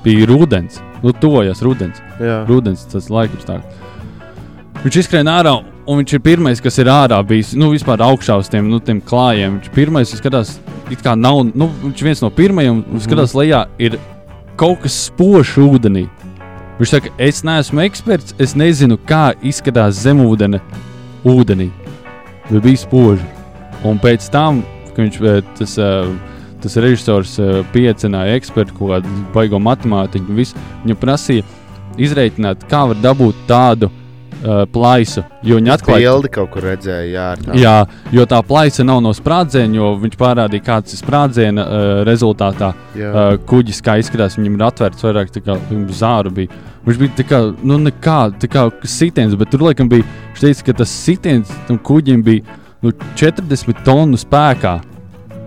bija 0.03 0.27
rudens, 0.29 0.79
nu, 1.03 1.13
tuvojas 1.15 1.61
rudens. 1.65 1.99
Jā, 2.21 2.43
Rudens 2.47 2.83
tas 2.91 3.09
laikams 3.11 3.47
tā. 3.47 3.57
Viņš 4.83 4.97
izskrien 5.01 5.29
ārā, 5.31 5.55
un 5.87 5.99
viņš 5.99 6.15
ir 6.15 6.21
pirmais, 6.23 6.61
kas 6.63 6.77
ir 6.81 6.89
ārā 6.91 7.19
bijis. 7.27 7.53
Nu, 7.59 7.71
vispār 7.73 8.01
augšā 8.05 8.37
uz 8.39 8.49
tiem, 8.51 8.69
nu, 8.71 8.79
tiem 8.83 9.01
klājiem. 9.03 9.59
Viņš 9.59 9.73
pirmais, 9.75 10.11
kas 10.11 10.21
skatās, 10.21 10.55
kā 11.03 11.15
nav, 11.19 11.43
nu, 11.51 11.69
viņš 11.83 12.03
viens 12.07 12.23
no 12.23 12.31
pirmajiem, 12.33 12.83
un 12.87 13.03
skatās 13.03 13.35
lejā, 13.37 13.65
ir 13.81 13.99
kaut 14.59 14.83
kas 14.83 14.97
spožs 15.09 15.55
ūdenī. 15.61 16.05
Viņš 16.79 16.93
saka, 16.95 17.13
es 17.21 17.43
neesmu 17.45 17.83
eksperts, 17.85 18.35
es 18.41 18.55
nezinu, 18.59 18.97
kā 19.09 19.31
izskatās 19.45 20.01
zemūdens 20.03 20.63
ūdenī. 21.27 21.69
Bet 22.49 22.63
bija 22.63 22.81
spoži. 22.81 23.27
Un 23.87 23.99
pēc 24.03 24.25
tam, 24.33 24.63
kad 24.93 25.03
viņš 25.05 25.19
eh, 25.21 25.41
tas. 25.59 25.79
Uh, 25.81 26.13
Tas 26.63 26.77
režisors 26.79 27.33
uh, 27.43 27.57
pieaicināja 27.73 28.37
ekspertu, 28.39 28.71
kaut 28.77 28.93
kādu 28.93 29.09
baigo 29.33 29.59
visu. 30.31 30.55
Viņam 30.85 30.99
prasīja 31.01 31.43
izreikināt, 31.99 32.63
kā 32.71 32.85
var 32.87 32.95
dabūt 33.03 33.35
tādu 33.49 33.89
uh, 34.43 34.63
plaisu. 34.69 35.23
Jo 35.43 35.57
viņi 35.59 35.73
atklāja, 35.73 36.11
bildi 36.11 36.31
kaut 36.33 36.51
kur 36.53 36.67
redzēja, 36.67 37.07
jā, 37.09 37.27
tā. 37.39 37.57
Jā, 37.59 37.75
jo 38.13 38.25
tā 38.29 38.41
plaisa 38.47 38.85
nav 38.87 39.01
no 39.03 39.13
sprādziena, 39.15 39.79
jo 39.79 39.93
viņš 40.03 40.19
parādīja, 40.19 40.65
kāds 40.67 40.95
ir 40.95 41.01
sprādziena 41.01 41.65
uh, 41.65 41.95
rezultātā. 42.07 42.73
jā. 42.99 43.09
Uh, 43.09 43.37
kuģis 43.49 43.81
kā 43.85 43.97
izskatās, 44.01 44.37
viņam 44.39 44.59
ir 44.59 44.67
atvērts 44.69 45.07
vairāk 45.07 45.33
kā 45.43 45.57
zāru 45.97 46.33
bija. 46.35 46.63
Viņš 46.83 46.99
bija 46.99 47.15
tā 47.15 47.23
kā, 47.27 47.39
nu, 47.63 47.77
nekā, 47.79 48.19
tā 48.41 48.49
kā 48.51 48.67
sitiens, 48.83 49.35
bet 49.39 49.51
tur 49.53 49.63
laikam 49.63 49.87
bija, 49.91 50.03
teica, 50.39 50.67
ka 50.67 50.79
tas 50.83 50.91
sitiens 50.91 51.51
tam 51.67 51.79
kuģim 51.79 52.23
bija 52.25 52.43
nu, 52.83 52.91
40 53.15 53.83
tonu 53.85 54.19
spēkā. 54.19 54.81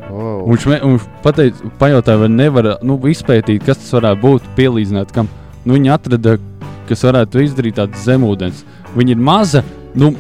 Oh. 0.07 0.47
Un 0.47 0.55
Viņš, 0.55 0.67
un 0.81 0.95
viņš 0.95 1.07
pateica, 1.25 1.73
pajautāja, 1.81 2.23
vai 2.23 2.31
nevar 2.33 2.71
nu, 2.87 2.97
izpētīt, 3.11 3.65
kas 3.67 3.83
tas 3.83 3.93
varētu 3.99 4.23
būt, 4.23 4.47
pielīdzināt, 4.57 5.13
kam 5.13 5.29
nu, 5.67 5.75
viņi 5.75 5.93
atrada, 5.93 6.37
kas 6.89 7.03
varētu 7.05 7.43
izdarīt 7.43 7.77
tādu 7.81 8.01
zemūdens. 8.05 8.63
Viņa 8.97 9.11
ir 9.13 9.17
maza, 9.21 9.63
nu, 9.95 10.15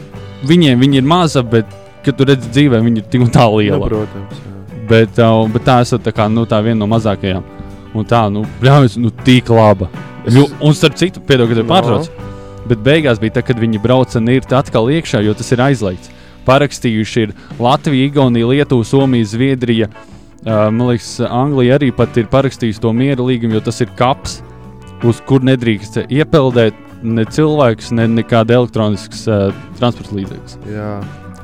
viņiem 0.47 0.79
viņa 0.83 1.01
ir 1.01 1.07
maza, 1.09 1.43
bet, 1.43 1.67
kad 2.05 2.17
tu 2.19 2.25
redzi 2.29 2.51
dzīvē, 2.53 2.81
viņa 2.85 3.03
ir 3.03 3.07
tik 3.11 3.21
un 3.25 3.31
tā 3.33 3.47
Nu, 3.49 3.57
liela. 3.59 3.89
protams. 3.89 4.37
Jā. 4.43 4.53
Bet, 4.89 5.19
uh, 5.19 5.47
bet 5.51 5.65
tā 5.67 5.81
esat 5.83 6.05
tā, 6.07 6.13
kā, 6.15 6.29
nu, 6.31 6.45
tā 6.47 6.61
viena 6.63 6.79
no 6.85 6.87
mazākajām. 6.87 7.43
Un 7.97 8.05
tā, 8.05 8.27
nu, 8.31 8.45
bļāvis, 8.61 8.97
nu 9.01 9.11
tik 9.25 9.49
laba. 9.49 9.89
Es- 10.27 10.35
Jo, 10.35 10.47
un 10.61 10.73
starp 10.75 10.95
citu, 10.95 11.21
ka 11.27 11.37
tev 11.37 11.49
No. 11.57 11.63
pārtrauc. 11.65 12.09
Bet 12.69 12.79
beigās 12.79 13.19
bija 13.19 13.31
tā, 13.39 13.43
kad 13.47 13.57
viņi 13.57 13.81
brauca 13.81 14.21
nirti 14.21 14.55
atkal 14.55 14.87
iekšā, 14.91 15.25
jo 15.25 15.33
tas 15.35 15.51
ir 15.53 15.59
aizliegts. 15.59 16.11
Parakstījuši 16.47 17.23
ir 17.23 17.33
Latvija, 17.59 18.07
Igaunija, 18.11 18.47
Lietuva, 18.47 18.85
Somija, 18.85 19.25
Zviedrija. 19.25 19.89
Uh, 20.47 20.71
man 20.71 20.89
liekas, 20.93 21.21
Anglija 21.29 21.79
arī 21.79 21.91
pat 21.95 22.17
ir 22.17 22.27
parakstījusi 22.31 22.79
to 22.81 22.93
miera 22.93 23.19
līgumu, 23.23 23.55
jo 23.55 23.61
tas 23.61 23.81
ir 23.81 23.89
kaps, 23.99 24.43
uz 25.03 25.21
kur 25.27 25.41
nedrīkst 25.41 26.07
iepeldēt 26.09 26.75
ne 27.07 27.25
cilvēks, 27.31 27.93
ne 27.97 28.09
nekāda 28.11 28.59
elektronisks 28.59 29.27
uh, 29.31 29.51
transporta 29.79 30.17
līdzeklis. 30.17 30.59
Jā. 30.71 30.91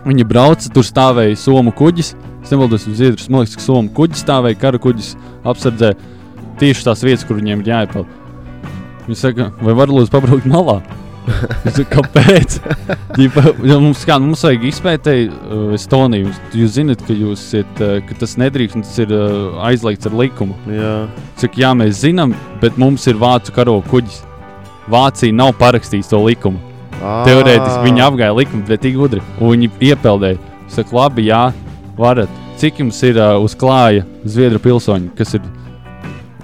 Viņi 0.03 0.27
brauca, 0.27 0.71
tur 0.75 0.87
stāvēja 0.87 1.39
somu 1.39 1.75
kuģis. 1.79 2.15
Es 2.43 2.51
nemaldos, 2.51 2.89
uz 2.91 2.99
Zviedrijas 2.99 3.31
liekas, 3.31 3.55
ka 3.59 3.63
somu 3.63 3.93
kuģis 3.95 4.25
stāvēja, 4.25 4.59
kara 4.59 4.81
kuģis 4.83 5.13
apsardzē 5.47 5.93
tieši 6.63 6.89
tās 6.89 7.05
vietas, 7.07 7.27
kur 7.29 7.39
viņiem 7.39 7.63
jāiepeld. 7.67 8.19
Viņi 9.07 9.19
saka, 9.19 9.53
vai 9.63 9.77
var 9.79 9.91
lūdzu 9.93 10.13
pabraukt 10.13 10.49
malā? 10.51 10.81
Saku, 11.75 11.87
Kāpēc? 11.93 12.57
Jo 13.69 13.79
mums, 13.83 14.03
kā, 14.09 14.17
nu, 14.19 14.33
mums 14.33 14.43
vajag 14.43 14.67
izpētēji 14.73 15.29
uh, 15.31 15.69
Estoniju. 15.77 16.33
Jūs, 16.59 16.75
zināt, 16.75 17.05
ka, 17.07 17.15
jūs 17.15 17.45
iet, 17.61 17.83
uh, 17.83 18.01
ka 18.09 18.19
tas 18.23 18.35
nedrīkst 18.41 18.79
un 18.79 18.87
tas 18.87 18.99
ir 19.05 19.15
uh, 19.15 19.63
aizliegts 19.69 20.11
ar 20.11 20.19
likumu. 20.19 20.59
Jā. 20.71 20.93
Cik 21.43 21.61
jā, 21.63 21.73
mēs 21.79 22.03
zinām, 22.03 22.35
bet 22.63 22.79
mums 22.81 23.07
ir 23.11 23.21
vācu 23.23 23.55
karoga 23.55 23.87
kuģis. 23.93 24.23
Vācija 24.91 25.35
nav 25.35 25.53
parakstījis 25.61 26.11
to 26.11 26.21
likumu. 26.25 26.59
Ah. 27.03 27.23
Teorētiski 27.27 27.83
viņi 27.87 28.05
apgāja 28.05 28.35
likumu, 28.37 28.65
bet 28.67 28.83
tik 28.83 28.97
gudri. 28.99 29.23
Un 29.41 29.55
viņi 29.55 29.71
iepeldēja. 29.91 30.39
Es 30.67 30.79
saku, 30.79 30.97
labi, 30.97 31.27
jā, 31.29 31.51
varat. 31.99 32.31
Cik 32.61 32.79
jums 32.83 33.01
ir 33.03 33.19
uh, 33.19 33.37
uz 33.43 33.57
klāja 33.59 34.05
Zviedru 34.29 34.61
pilsoņi, 34.63 35.11
kas 35.19 35.35
ir 35.35 35.43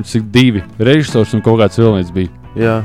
cik 0.02 0.30
divi 0.34 0.62
režisors 0.78 1.34
un 1.34 1.42
kaut 1.44 1.60
kāds 1.60 1.78
vilnis 1.78 2.10
bija? 2.14 2.32
Jā. 2.58 2.80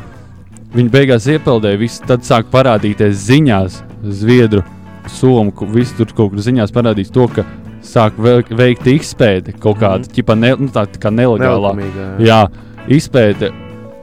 Viņi 0.74 0.90
beigās 0.94 1.26
iepeldēja, 1.30 1.80
visi 1.82 2.02
tad 2.06 2.26
sāk 2.26 2.50
parādīties 2.54 3.26
ziņās, 3.28 3.82
Zviedru, 4.04 4.64
Somu, 5.12 5.52
visi 5.74 5.98
tur 5.98 6.14
kaut 6.16 6.32
kur 6.32 6.42
ziņās 6.42 6.72
parādīs 6.74 7.12
to, 7.14 7.28
ka 7.28 7.44
sāk 7.84 8.16
ve- 8.18 8.46
veikt 8.50 8.88
izpēti 8.88 9.54
kaut 9.60 9.78
kāda, 9.82 10.08
mm 10.08 10.24
-hmm. 10.24 10.40
ne, 10.40 10.56
nu, 10.60 10.68
tā, 10.68 10.86
tā 10.88 11.00
kā 11.00 11.12
nelegālā. 11.12 11.74
Nelikumīgā, 11.76 12.08
Jā, 12.20 12.48
izpēte 12.88 13.52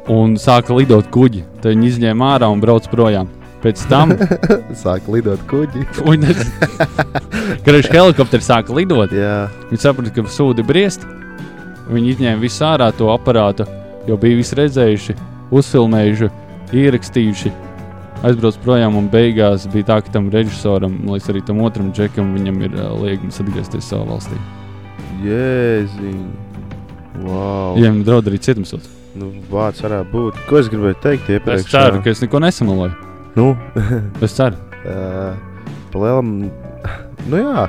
un 0.08 0.38
sāka 0.40 0.74
lidot 0.76 1.10
kuģi. 1.12 1.44
Tad 1.60 1.74
viņi 1.74 1.92
izņēma 1.94 2.34
ārā 2.36 2.48
un 2.52 2.62
brauca 2.62 2.90
projām. 2.92 3.28
Pēc 3.60 3.82
tam, 3.90 4.14
Sāk 4.82 5.08
lidot 5.12 5.42
kuģi. 5.50 5.84
viņš 7.66 7.88
helikopters 7.92 8.46
sāka 8.48 8.72
lidot, 8.72 9.12
Jā. 9.12 9.50
viņi 9.68 9.82
saprata, 9.82 10.12
ka 10.16 10.24
sūdi 10.32 10.64
briest. 10.64 11.04
Viņi 11.90 12.14
izņēma 12.14 12.40
visu 12.40 12.62
ārā 12.64 12.88
to 12.96 13.10
aparātu, 13.12 13.66
jo 14.08 14.16
bija 14.20 14.38
visi 14.38 14.56
redzējuši, 14.56 15.16
uzfilmējuši, 15.52 16.30
ierakstījuši. 16.80 17.52
Aizbrauc 18.28 18.56
projām, 18.62 18.96
un 19.00 19.08
beigās 19.10 19.64
bija 19.72 19.88
tā, 19.90 19.98
ka 20.04 20.14
tam 20.14 20.28
režisoram, 20.32 20.94
liekas, 21.08 21.28
arī 21.32 21.42
tam 21.44 21.60
otram 21.64 21.90
džekam, 21.96 22.30
viņam 22.36 22.62
ir 22.68 22.76
uh, 22.78 22.92
liekums 23.00 23.40
atgriezties 23.42 23.90
savā 23.90 24.06
valstī. 24.12 24.38
Jēziņ. 25.24 26.22
Wow. 27.24 27.74
Viņam 27.76 28.02
draud 28.06 28.30
arī 28.30 28.40
cietumsots. 28.44 28.99
Nu, 29.18 29.30
vārds 29.50 29.82
varētu 29.82 30.10
būt. 30.12 30.40
Ko 30.48 30.58
es 30.60 30.68
gribēju 30.70 30.98
teikt 31.02 31.30
iepriekš? 31.34 31.64
Es 31.64 31.70
ceru, 31.72 32.02
ka 32.04 32.12
es 32.12 32.20
neko 32.22 32.40
nesamaloju. 32.44 32.92
Nu, 33.38 33.52
Es 34.24 34.36
ceru. 34.38 34.58
uh, 34.84 35.32
palielam. 35.92 36.50
Nu 37.30 37.40
jā. 37.40 37.68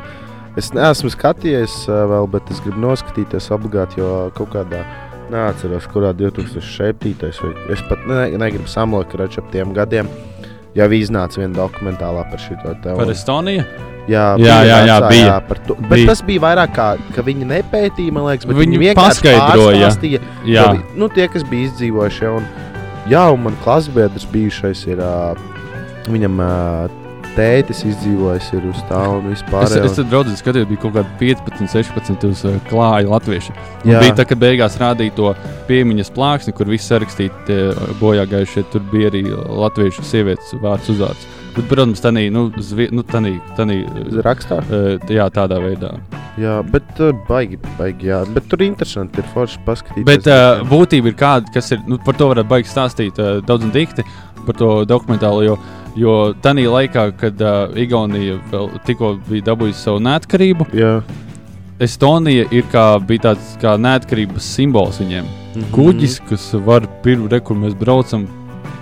Es 0.60 0.70
neesmu 0.76 1.10
skatījies 1.14 1.78
uh, 1.90 2.04
vēl, 2.12 2.28
bet 2.34 2.50
es 2.54 2.60
gribu 2.64 2.84
noskatīties 2.84 3.50
obligāti, 3.56 4.02
jo 4.02 4.30
kaut 4.38 4.52
kādā 4.54 4.84
neatceros, 5.32 5.88
kurā 5.92 6.12
2007. 6.18 7.16
vai 7.22 7.54
es 7.74 7.84
pat 7.88 8.04
ne, 8.10 8.26
negribu 8.38 8.68
samlot, 8.68 9.08
ka 9.12 9.26
ap 9.26 9.52
tiem 9.54 9.72
gadiem 9.74 10.10
jau 10.76 10.88
iznāca 10.96 11.40
viena 11.42 11.56
dokumentālā 11.56 12.26
par 12.30 12.40
šo 12.40 12.58
tēmu. 12.60 12.98
Par 13.00 13.12
Estoniju? 13.12 13.64
Jā, 14.12 14.26
Jā, 14.42 14.58
jā, 14.68 14.78
jā, 14.88 14.96
vecā, 15.00 15.10
bija. 15.12 15.28
jā 15.28 15.60
to. 15.68 15.76
Bet 15.80 15.94
Bija. 16.00 16.08
tas 16.12 16.22
bija 16.28 16.44
vairāk 16.44 16.74
kā, 16.76 16.88
ka 17.16 17.26
viņi 17.28 17.48
nepētīja, 17.52 18.16
man 18.16 18.28
liekas, 18.28 18.48
bet 18.50 18.58
Viņi 18.58 18.66
viņi 18.66 18.82
vienkārši 18.86 19.22
paskaidroja. 19.26 19.92
Jā, 20.46 20.72
vi- 20.74 21.00
Nu, 21.00 21.08
tie, 21.10 21.28
kas 21.32 21.44
bija 21.48 21.70
izdzīvojuši, 21.70 22.24
ja, 22.26 22.32
un, 22.32 22.48
jā, 23.10 23.26
un 23.34 23.44
man 23.44 23.56
klasbiedrs 23.64 24.26
bijušais 24.34 24.88
ir, 24.88 24.98
ā, 24.98 25.36
viņam 26.10 26.42
ā, 26.44 26.90
tētis 27.36 27.86
izdzīvojis 27.88 28.48
ir 28.58 28.66
uz 28.72 28.80
tā 28.90 29.02
un 29.08 29.30
vispār. 29.32 29.64
Es, 29.64 29.76
es 30.00 30.00
draudzīgi 30.12 30.42
skatījos, 30.42 30.68
bija 30.68 30.82
kaut 30.84 30.96
kādi 30.98 31.14
15, 31.22 31.70
16 31.72 32.26
uz 32.28 32.44
uh, 32.50 32.58
klāja 32.70 33.08
latvieši. 33.08 33.56
Bija 33.86 34.16
tā, 34.18 34.26
ka 34.28 34.36
beigās 34.36 34.76
rādīja 34.82 35.16
to 35.16 35.32
piemiņas 35.70 36.12
plāksni, 36.16 36.54
kur 36.58 36.68
viss 36.72 36.90
sarakstīti 36.92 37.60
bojā 38.02 38.26
gājušie. 38.28 38.66
Tur 38.74 38.84
bija 38.92 39.12
arī 39.14 39.24
latviešu 39.32 40.04
sievietes 40.04 40.52
vārds 40.62 40.92
uzvārds. 40.92 41.28
Bet, 41.52 41.66
protams, 41.68 42.00
tā 42.00 42.14
nī, 42.16 42.30
nu, 42.32 42.46
zvi, 42.64 42.88
nu, 42.96 43.04
tanī, 43.04 43.34
tanī, 43.58 43.82
Rakstā? 44.24 44.62
jā, 45.12 45.26
tādā 45.36 45.58
veidā. 45.60 45.98
Jā, 46.40 46.62
bet 46.64 47.00
uh, 47.04 47.12
baigi, 47.28 47.60
baigi, 47.76 48.08
jā. 48.08 48.22
Bet 48.32 48.48
tur 48.52 48.64
interesanti 48.64 49.20
ir 49.20 49.28
forši 49.34 49.60
paskatīties. 49.66 50.08
Bet 50.08 50.30
uh, 50.32 50.62
būtība 50.70 51.12
ir 51.12 51.18
kāda, 51.20 51.52
kas 51.52 51.74
ir, 51.76 51.82
nu, 51.92 52.00
par 52.06 52.16
to 52.16 52.30
varētu 52.32 52.52
baigi 52.54 52.72
stāstīt 52.72 53.20
uh, 53.20 53.42
daudz 53.44 53.68
un 53.68 53.74
dikti 53.76 54.06
par 54.46 54.56
to 54.58 54.70
dokumentālu. 54.88 55.44
Jo, 55.50 55.58
jo 56.00 56.16
tajā 56.44 56.72
laikā, 56.72 57.06
kad 57.20 57.44
uh, 57.44 57.76
Igaunija 57.76 58.40
vēl 58.54 58.72
tikko 58.88 59.18
bija 59.28 59.52
dabūjusi 59.52 59.84
savu 59.84 60.00
neatkarību, 60.08 60.72
Jā. 60.78 61.02
Estonija 61.82 62.46
ir 62.54 62.68
kā, 62.72 62.86
bija 63.04 63.32
tāds 63.32 63.56
kā 63.62 63.74
neatkarības 63.82 64.48
simbols 64.56 65.02
viņiem. 65.02 65.28
Mhm. 65.52 65.72
Kuģis, 65.76 66.20
kas 66.30 66.52
var 66.64 66.86
pirmā 67.04 67.28
reize, 67.32 67.44
kur 67.48 67.58
mēs 67.60 67.76
braucam 67.76 68.28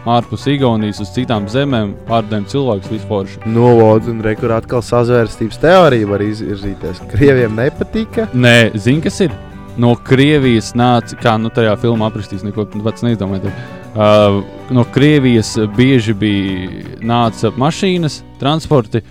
ārpus 0.08 0.46
Igaunijas 0.52 1.02
uz 1.04 1.12
citām 1.16 1.48
zemēm, 1.52 1.94
ārdēm 2.12 2.46
cilvēkus 2.50 2.92
vispār. 2.94 3.28
Nolūdzu, 3.50 4.14
un 4.14 4.24
rekur 4.24 4.54
atkal 4.56 4.84
sazvērstības 4.86 5.60
teorija 5.62 6.08
var 6.10 6.24
izvirzīties. 6.24 7.04
Krieviem 7.12 7.58
nepatika. 7.60 8.30
Nē, 8.34 8.72
zini, 8.80 9.04
kas 9.04 9.20
ir? 9.28 9.36
No 9.80 9.94
Krievijas 9.96 10.74
nāca, 10.76 11.16
kā 11.20 11.36
nu 11.40 11.52
tajā 11.54 11.76
filmā 11.80 12.10
aprakstīs, 12.10 12.44
neko 12.44 12.66
pats 12.84 13.06
neizdomāju. 13.06 13.52
Uh, 13.90 14.42
no 14.76 14.84
Krievijas 14.94 15.56
bieži 15.76 16.14
bija 16.18 16.98
nāca 17.02 17.52
mašīnas, 17.58 18.20
transporti, 18.42 19.02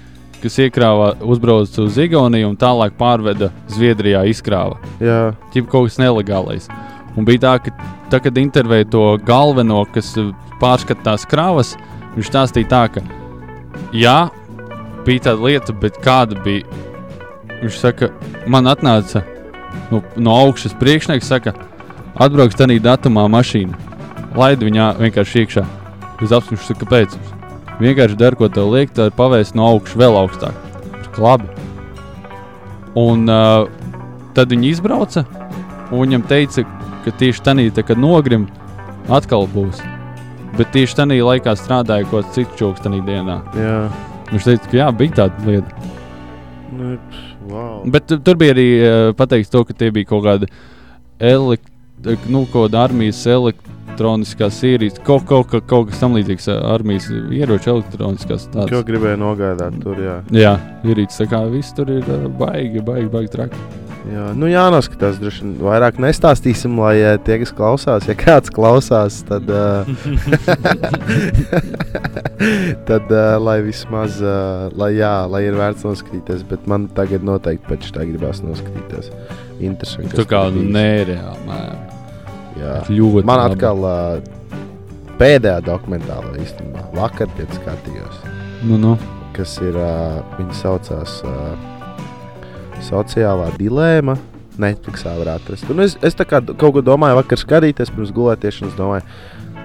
kas 0.43 0.59
iekrāvā, 0.63 1.15
uzbrauca 1.25 1.83
uz 1.83 1.97
Igauniju 1.99 2.53
un 2.53 2.61
tālāk 2.61 2.95
pārveda 3.01 3.51
Zviedrijā, 3.73 4.23
izkrāva. 4.31 4.79
Jā, 5.03 5.33
Ķip 5.55 5.71
kaut 5.73 5.91
kas 5.91 5.99
nelegālais. 6.03 6.69
Un 7.17 7.27
bija 7.27 7.45
tā, 7.47 7.55
ka, 7.63 7.73
tā, 8.13 8.21
kad 8.23 8.39
intervēja 8.41 8.91
to 8.93 9.05
galveno, 9.27 9.85
kas 9.95 10.13
uh, 10.21 10.33
pārskata 10.61 11.07
tās 11.13 11.25
krāvas, 11.29 11.75
viņš 12.17 12.31
stāstīja 12.31 12.71
tā, 12.71 12.83
ka 12.93 13.03
jā, 13.97 14.19
bija 15.07 15.29
tāda 15.31 15.49
lieta, 15.49 15.75
bet 15.75 15.99
kāda 16.05 16.39
bija. 16.45 16.67
Viņš 17.59 17.81
saka, 17.81 18.13
man 18.47 18.71
atnāca 18.71 19.25
no, 19.91 20.03
no 20.17 20.37
augšas 20.45 20.77
priekšnieks, 20.79 21.27
saka, 21.27 21.55
atbrauks 22.21 22.59
tādā 22.59 22.79
datumā 22.83 23.27
mašīna. 23.33 23.87
Laid 24.39 24.63
viņā 24.63 24.93
vienkārši 25.01 25.43
iekšā. 25.43 25.65
Uz 26.23 26.35
apziņas, 26.35 26.71
kāpēc. 26.83 27.17
Vienkārši 27.79 28.19
dara, 28.19 28.39
ko 28.39 28.49
tev 28.51 28.73
liek, 28.75 28.93
tā 28.95 29.09
ir 29.09 29.17
pavēst 29.17 29.57
no 29.59 29.67
augšas 29.73 29.99
vēl 29.99 30.19
augstāk. 30.19 30.55
Saka, 31.07 31.23
Labi. 31.23 31.51
Un 32.99 33.31
uh, 33.31 33.69
tad 34.35 34.51
viņi 34.51 34.73
izbrauca, 34.75 35.25
un 35.91 36.03
viņam 36.03 36.25
teica, 36.31 36.65
ka 37.09 37.17
tieši 37.25 37.45
tādā, 37.49 37.85
kad 37.89 37.99
nogrim, 38.01 38.47
atkal 39.09 39.49
būs. 39.55 39.81
Bet 40.59 40.71
tieši 40.75 40.97
tajā 41.03 41.25
laikā 41.25 41.53
strādāja 41.59 42.07
kaut 42.09 42.25
kāds 42.25 42.35
cits 42.39 42.57
čūlis 42.61 42.85
tajā 42.85 43.03
dienā. 43.09 43.41
jā. 43.57 43.81
Viņš 44.29 44.45
teica, 44.45 44.69
ka 44.71 44.77
jā, 44.77 44.87
bija 44.93 45.13
tāda 45.23 45.47
lieta. 45.47 45.87
Nu, 46.79 46.99
wow. 47.49 47.79
Bet 47.91 48.05
tu- 48.11 48.19
tur 48.21 48.37
bija 48.37 48.53
arī 48.53 48.67
uh, 48.77 49.13
pateikts, 49.17 49.49
to, 49.51 49.63
ka 49.65 49.73
tie 49.73 49.89
bija 49.91 50.05
kaut 50.11 50.25
kādi 50.27 50.49
elekt, 51.19 51.71
nu, 52.29 52.43
kaut 52.53 52.69
kāda 52.69 52.83
armijas 52.85 53.23
elektroniskās 53.27 54.59
ierīces, 54.69 55.01
kaut, 55.07 55.25
kaut, 55.27 55.49
kaut, 55.49 55.65
kaut 55.67 55.89
kas 55.89 56.03
tamlīdzīgs, 56.03 56.49
armijas 56.75 57.09
ieroču 57.33 57.73
elektroniskās 57.79 58.45
Ko 58.53 58.67
tādas. 58.67 58.85
gribēju 58.91 59.17
nogādāt 59.25 59.81
tur, 59.83 59.97
jā. 60.05 60.19
Jā, 60.31 60.53
ierīces, 60.85 61.23
tā 61.25 61.27
kā 61.33 61.41
viss 61.51 61.73
tur 61.73 61.89
ir 61.97 62.05
ā, 62.05 62.21
baigi, 62.29 62.85
baigi, 62.85 63.09
baigi 63.17 63.33
traki. 63.33 63.65
Jā, 64.07 64.29
nu 64.39 64.47
jānoskatās. 64.49 65.19
Droši 65.21 65.43
vien 65.43 65.55
vairāk 65.67 65.99
nestāstīsim, 66.01 66.79
lai 66.81 66.95
eh, 67.03 67.17
tie, 67.27 67.37
kas 67.43 67.51
klausās, 67.57 68.07
ja 68.09 68.15
kāds 68.19 68.51
klausās, 68.55 69.19
tad, 69.29 69.51
uh, 69.51 69.85
tad 72.89 73.11
uh, 73.13 73.37
lai 73.43 73.59
vismaz, 73.67 74.21
uh, 74.23 74.69
lai, 74.79 74.93
jā, 75.01 75.13
lai 75.31 75.43
ir 75.49 75.55
vērts 75.59 75.85
noskatīties. 75.89 76.45
Bet 76.49 76.61
man 76.71 76.81
tagad 76.97 77.23
noteikti 77.27 77.67
pēc 77.69 77.83
tā 77.97 78.03
gribās 78.09 78.39
noskatīties. 78.45 79.07
Interesanti. 79.59 80.15
Tā 80.15 80.25
kā 80.31 80.41
nereāli, 80.55 81.41
man 81.49 81.63
Jā. 82.59 82.75
ļoti. 82.91 83.27
Man 83.29 83.41
atkal 83.49 83.79
uh, 83.87 83.93
pēdējā 85.19 85.61
dokumentālā 85.67 86.31
īstenībā 86.45 86.81
vakar 86.97 87.29
tie 87.37 87.47
skatījos, 87.59 88.17
Nu, 88.67 88.75
nu. 88.79 88.93
kas 89.37 89.51
ir, 89.63 89.75
uh, 89.79 89.87
viņi 90.39 90.55
saucās 90.63 91.13
uh, 91.27 91.33
sociālā 92.87 93.51
dilēma. 93.59 94.17
Netflixā 94.59 95.13
var 95.21 95.37
atrast. 95.37 95.69
Un 95.71 95.85
es, 95.85 95.95
es 96.03 96.17
tā 96.19 96.27
kā 96.27 96.41
kaut 96.43 96.75
ko 96.75 96.83
domāju, 96.83 97.21
vakar 97.21 97.39
skatīties, 97.39 97.93
pirms 97.95 98.11
gulētiešanas. 98.15 98.75
Domāju, 98.79 99.05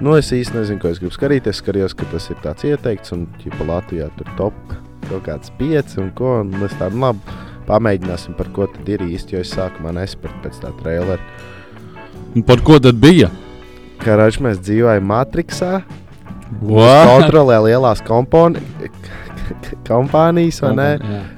nu 0.06 0.14
es 0.20 0.30
īsti 0.36 0.60
nezinu, 0.60 0.82
ko 0.84 0.92
es 0.94 1.02
gribu 1.02 1.16
skatīties. 1.16 1.62
Skatījos, 1.64 1.96
ka 1.98 2.06
tas 2.12 2.30
ir 2.30 2.38
tāds 2.44 2.68
ieteikts, 2.70 3.16
un 3.16 3.26
ķipa 3.42 3.66
Latvijā 3.70 4.12
tur 4.20 4.30
top 4.38 4.76
kaut 5.10 5.26
kāds 5.26 5.50
pieci 5.58 5.98
un 6.04 6.12
ko. 6.18 6.36
Un 6.44 6.54
es 6.68 6.78
tādu 6.78 7.02
nu, 7.02 7.10
labi 7.10 7.40
pamēģināsim, 7.70 8.38
par 8.38 8.52
ko 8.54 8.68
tad 8.70 8.94
ir 8.94 9.02
īsti. 9.08 9.38
Jo 9.38 9.42
es 9.42 9.56
sākumā 9.56 9.96
nesapratu 9.98 10.46
pēc 10.46 10.62
tā 10.62 10.74
trailera. 10.84 11.22
Un 12.34 12.46
Par 12.46 12.62
ko 12.66 12.78
tad 12.82 13.02
bija? 13.02 13.32
Kā 14.04 14.18
ražs 14.20 14.40
mēs 14.44 14.62
dzīvojam 14.62 15.06
Matrixā, 15.10 15.84
What? 16.62 17.08
kontrolē 17.10 17.60
lielās 17.66 18.02
komponi, 18.06 18.62
kompānijas, 19.90 20.62
vai 20.64 20.72
ne? 20.78 20.88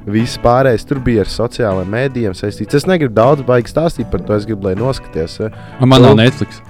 Viss 0.05 0.38
pārējais 0.43 0.85
tur 0.88 1.00
bija 1.05 1.24
ar 1.25 1.31
sociālajiem 1.31 1.91
mēdījiem 1.95 2.38
saistīts. 2.38 2.77
Es 2.81 2.88
negribu 2.89 3.13
daudz 3.17 3.45
baigi 3.47 3.71
stāstīt 3.74 4.09
par 4.12 4.24
to, 4.25 4.35
es 4.38 4.45
gribu, 4.50 4.69
lai 4.69 4.75
noskaties. 4.79 5.39
eh. 5.48 5.59
Man 5.81 6.01
nav 6.01 6.15
Nu. 6.15 6.24
Netflix. 6.24 6.61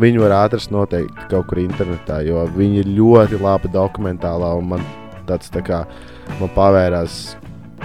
Viņu 0.00 0.24
var 0.24 0.32
atrast 0.42 0.72
noteikti 0.74 1.28
kaut 1.30 1.46
kur 1.46 1.60
internetā, 1.62 2.18
jo 2.26 2.42
viņi 2.56 2.80
ir 2.82 2.88
ļoti 2.96 3.38
labi 3.40 3.70
dokumentālā 3.70 4.50
un 4.58 4.72
man 4.72 4.82
tāds 5.28 5.52
tā 5.54 5.62
kā 5.62 5.84
man 6.40 6.50
pavērās. 6.56 7.36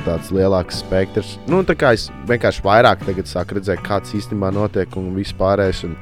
Tāds 0.05 0.29
lielāks 0.31 0.77
spektrs. 0.79 1.33
Nu, 1.51 1.57
tā 1.67 1.73
kā 1.75 1.89
es 1.93 2.05
vienkārši 2.29 2.61
vairāk 2.63 3.01
tagad 3.03 3.27
sāku 3.27 3.57
redzēt, 3.57 3.81
kāds 3.83 4.13
īstenībā 4.15 4.47
notiek 4.55 4.93
un 4.95 5.09
viss 5.17 5.35
pārējais. 5.35 5.81
Un 5.89 5.97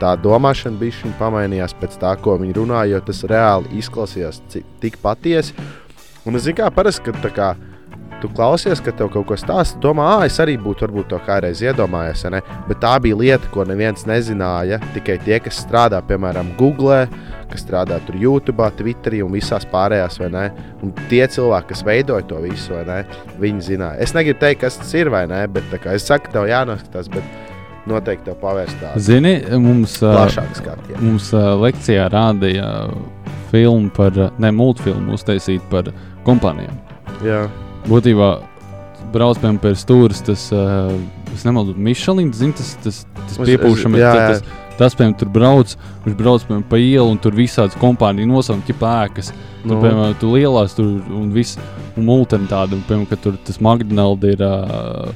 tā 0.00 0.14
domāšana 0.16 0.78
bija 0.80 1.10
pamainījās 1.18 1.74
pēc 1.76 1.98
tā, 2.00 2.14
ko 2.22 2.38
viņi 2.40 2.56
runāja, 2.56 2.94
jo 2.94 3.00
tas 3.04 3.20
reāli 3.28 3.76
izklausījās 3.76 4.40
tik 4.80 4.96
patiesi. 5.02 5.52
Un 6.26 6.38
es 6.38 6.46
zinu, 6.46 6.60
kā 6.60 6.70
parasti, 6.74 7.08
kad 7.08 7.18
tā 7.24 7.30
kā, 7.34 7.48
tu 8.22 8.28
klausies, 8.30 8.78
ka 8.78 8.92
tev 8.94 9.08
kaut 9.10 9.26
ko 9.26 9.36
stāsta, 9.38 9.80
domā, 9.82 10.04
ah, 10.12 10.24
es 10.28 10.36
arī 10.42 10.54
būtu 10.62 10.86
varbūt 10.86 11.08
to 11.10 11.18
kādreiz 11.26 11.62
iedomājies. 11.64 12.22
ja 12.22 12.30
ne? 12.30 12.40
Bet 12.68 12.78
tā 12.84 12.92
bija 13.02 13.18
lieta, 13.18 13.50
ko 13.50 13.64
neviens 13.66 14.06
nezināja. 14.06 14.78
Tikai 14.94 15.18
tie, 15.24 15.40
kas 15.42 15.58
strādā, 15.64 15.98
piemēram, 16.06 16.52
Google, 16.60 17.08
kas 17.50 17.64
strādā 17.66 17.98
tur 18.06 18.14
YouTube, 18.14 18.62
Twitterī 18.78 19.24
un 19.26 19.34
visās 19.34 19.66
pārējās, 19.66 20.20
vai 20.22 20.30
ne? 20.30 20.44
Un 20.82 20.94
tie 21.10 21.26
cilvēki, 21.26 21.72
kas 21.72 21.82
veidoja 21.88 22.28
to 22.30 22.38
visu, 22.44 22.76
vai 22.76 22.84
ne? 22.86 23.00
Viņi 23.42 23.66
zināja. 23.72 23.98
Es 24.06 24.14
negribu 24.14 24.38
teikt, 24.44 24.62
kas 24.62 24.78
tas 24.78 24.94
ir, 24.94 25.10
vai 25.10 25.26
ne? 25.26 25.42
Bet 25.50 25.74
kā 25.82 25.96
es 25.98 26.06
saku, 26.06 26.30
tev 26.30 26.46
jānoskatās, 26.46 27.10
bet 27.10 27.26
noteikti 27.90 28.30
tev 28.30 28.38
pavērst 28.38 28.78
tādu 28.78 29.02
Zini, 29.02 29.34
mums, 29.58 29.98
ā, 29.98 30.14
plašāku 30.20 30.60
skatienu. 30.60 31.02
mums 31.02 31.32
lekcijā 31.34 32.06
rādīja 32.14 32.68
filmu 33.52 33.92
par, 33.94 34.16
ne 34.42 34.50
multfilmu 34.56 35.14
uztaisīt 35.18 35.62
par 35.70 35.92
kompānijām. 36.26 36.80
Jā, 37.26 37.44
Būtībā 37.86 38.32
brauc 39.12 39.38
piemēram 39.42 39.58
pie 39.60 39.72
stūres, 39.76 40.20
tas, 40.24 40.46
uh, 40.54 40.92
es 41.34 41.42
nemaldu, 41.44 41.74
Mišelins, 41.76 42.38
zini, 42.38 42.54
tas, 42.56 42.74
tas, 42.82 43.00
tas 43.26 43.38
Es- 43.38 43.48
piepūšam, 43.48 43.96
es- 43.98 44.04
jā, 44.04 44.12
tas, 44.14 44.42
tas, 44.42 44.76
tas, 44.78 44.94
piemēram, 44.98 45.16
tur 45.18 45.28
brauc, 45.34 45.74
viņš 46.06 46.16
brauc, 46.16 46.44
piemēram, 46.46 46.64
pa 46.70 46.78
ielu, 46.80 47.10
un 47.10 47.18
tur 47.18 47.34
visādas 47.36 47.76
kompānijas 47.82 48.30
nosaukt, 48.30 48.70
ja 48.70 48.74
pēkas. 48.78 49.32
Nu. 49.34 49.48
Nu. 49.62 49.74
Tur, 49.74 49.82
piemēram, 49.88 50.14
tu 50.18 50.30
lielās 50.32 50.74
tur 50.78 50.86
un 51.10 51.28
viss, 51.34 51.58
un 51.96 52.06
multeni 52.08 52.48
tāda, 52.50 52.78
un, 52.78 52.82
piemēram, 52.88 53.08
ka 53.10 53.16
tur 53.22 53.36
tas 53.44 53.60
McDonald's 53.60 54.24
ir 54.32 54.40
uh, 54.46 55.12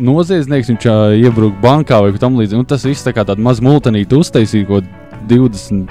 noziedznieks, 0.00 0.70
viņš 0.72 0.86
uh, 0.88 1.16
iebruka 1.18 1.60
bankā 1.64 1.98
vai 2.04 2.12
tam 2.20 2.38
līdzīgi. 2.38 2.66
Tas 2.70 2.86
viss 2.88 3.04
tā 3.04 3.12
kā 3.16 3.24
tāda 3.28 3.42
maza 3.42 3.64
multenīte 3.64 4.16
uztaisīja, 4.16 4.68
ko 4.68 4.80
20 5.28 5.88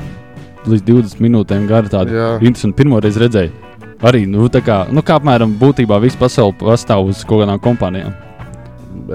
līdz 0.68 0.86
20 0.88 1.24
minūtēm 1.24 1.68
gara 1.70 1.92
tāda 1.92 2.16
Jā. 2.16 2.30
interesanta. 2.42 2.78
Pirmo 2.80 3.00
reizi 3.04 3.22
redzēju. 3.24 3.52
Arī, 4.00 4.24
nu, 4.32 4.48
tā 4.52 4.62
kā, 4.64 4.86
nu, 4.96 5.04
kā 5.04 5.18
apmēram 5.20 5.58
būtībā 5.60 6.00
viss 6.04 6.20
pasaule 6.20 6.56
pastāv 6.60 7.10
uz 7.12 7.24
kaut 7.28 7.44
kādām 7.44 7.60
kompānijām. 7.64 8.16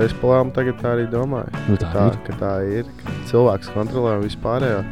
Es 0.00 0.12
plānu 0.20 0.52
tagad 0.54 0.76
tā 0.82 0.92
arī 0.96 1.06
domāju. 1.08 1.52
Nu, 1.70 1.78
tā 1.80 1.88
tā, 1.92 2.06
ir. 2.10 2.18
ka 2.26 2.36
tā 2.40 2.52
ir. 2.68 2.90
Ka 3.00 3.14
cilvēks 3.30 3.72
kontrolē 3.72 4.18
vispārējo. 4.24 4.82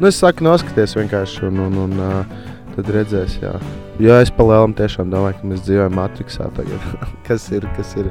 Nu, 0.00 0.08
es 0.08 0.18
saku, 0.18 0.46
noskaties 0.46 0.96
vienkārši, 0.96 1.44
un, 1.50 1.60
un, 1.66 1.78
un 1.84 2.02
uh, 2.02 2.40
tad 2.74 2.90
redzēs. 2.94 3.36
Jā. 3.42 3.54
Jo 4.00 4.16
es 4.16 4.32
palielam 4.32 4.74
tiešām 4.76 5.12
domāju, 5.12 5.36
ka 5.38 5.50
mēs 5.52 5.64
dzīvojam 5.66 5.98
Matrixā 5.98 6.48
tagad. 6.56 6.86
kas, 7.28 7.50
ir, 7.54 7.66
kas 7.76 7.92
ir 8.00 8.08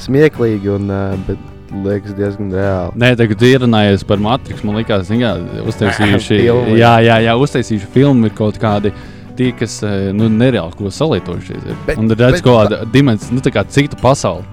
smieklīgi, 0.00 0.70
un, 0.76 0.88
uh, 0.88 1.18
bet 1.28 1.51
liekas 1.86 2.14
diezgan 2.18 2.52
reāli. 2.52 2.98
Nē, 3.00 3.10
tagad 3.20 3.42
ierunājies 3.48 4.04
par 4.08 4.20
Matrix. 4.22 4.62
Man 4.66 4.76
liekas, 4.80 5.08
ka 5.08 5.32
uztaisījuši 5.70 6.38
Filmu. 6.44 6.76
jā, 6.78 6.92
jā, 7.06 7.18
jā, 7.26 7.36
uztaisījuši 7.40 7.90
filmu 7.94 8.28
ir 8.30 8.34
kaut 8.38 8.60
kādi. 8.62 8.92
Tie, 9.36 9.48
kas 9.56 9.78
eh, 9.88 10.10
nu, 10.12 10.26
nereāli 10.28 10.76
ko 10.76 10.90
salietojušies, 10.92 11.62
ir. 11.64 11.78
Bet- 11.86 11.96
un 12.02 12.10
redz 12.12 12.36
bet- 12.36 12.44
kaut 12.44 12.66
kādu 12.68 12.82
dimensiju, 12.92 13.38
nu, 13.38 13.44
tā 13.44 13.52
kā 13.54 13.62
citu 13.72 13.96
pasauli. 14.02 14.44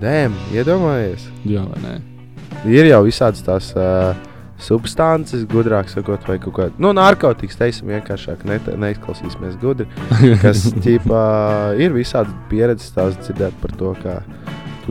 Dēm, 0.00 0.34
iedomājies! 0.56 1.28
Jā, 1.46 1.62
vai 1.68 1.78
ne? 1.84 1.94
Ir 2.66 2.88
jau 2.90 2.98
visādas 3.06 3.44
tās 3.46 3.70
uh, 3.78 4.10
substances, 4.60 5.44
gudrāk 5.48 5.88
sakot, 5.92 6.24
vai 6.28 6.38
kaut 6.42 6.56
kāda 6.56 6.82
nu, 6.82 6.90
narkotikas, 6.96 7.56
teiksim, 7.60 7.88
vienkāršāk, 7.94 8.42
ne, 8.48 8.58
neizklausīsimies 8.82 9.54
gudri. 9.62 9.86
Kas 10.42 10.66
ķipā, 10.84 11.22
ir 11.80 11.94
visādi 11.96 12.34
pieredzes 12.50 12.90
stāsts 12.92 13.28
dzirdēt 13.30 13.56
par 13.62 13.76
to, 13.80 13.94
kā 14.02 14.18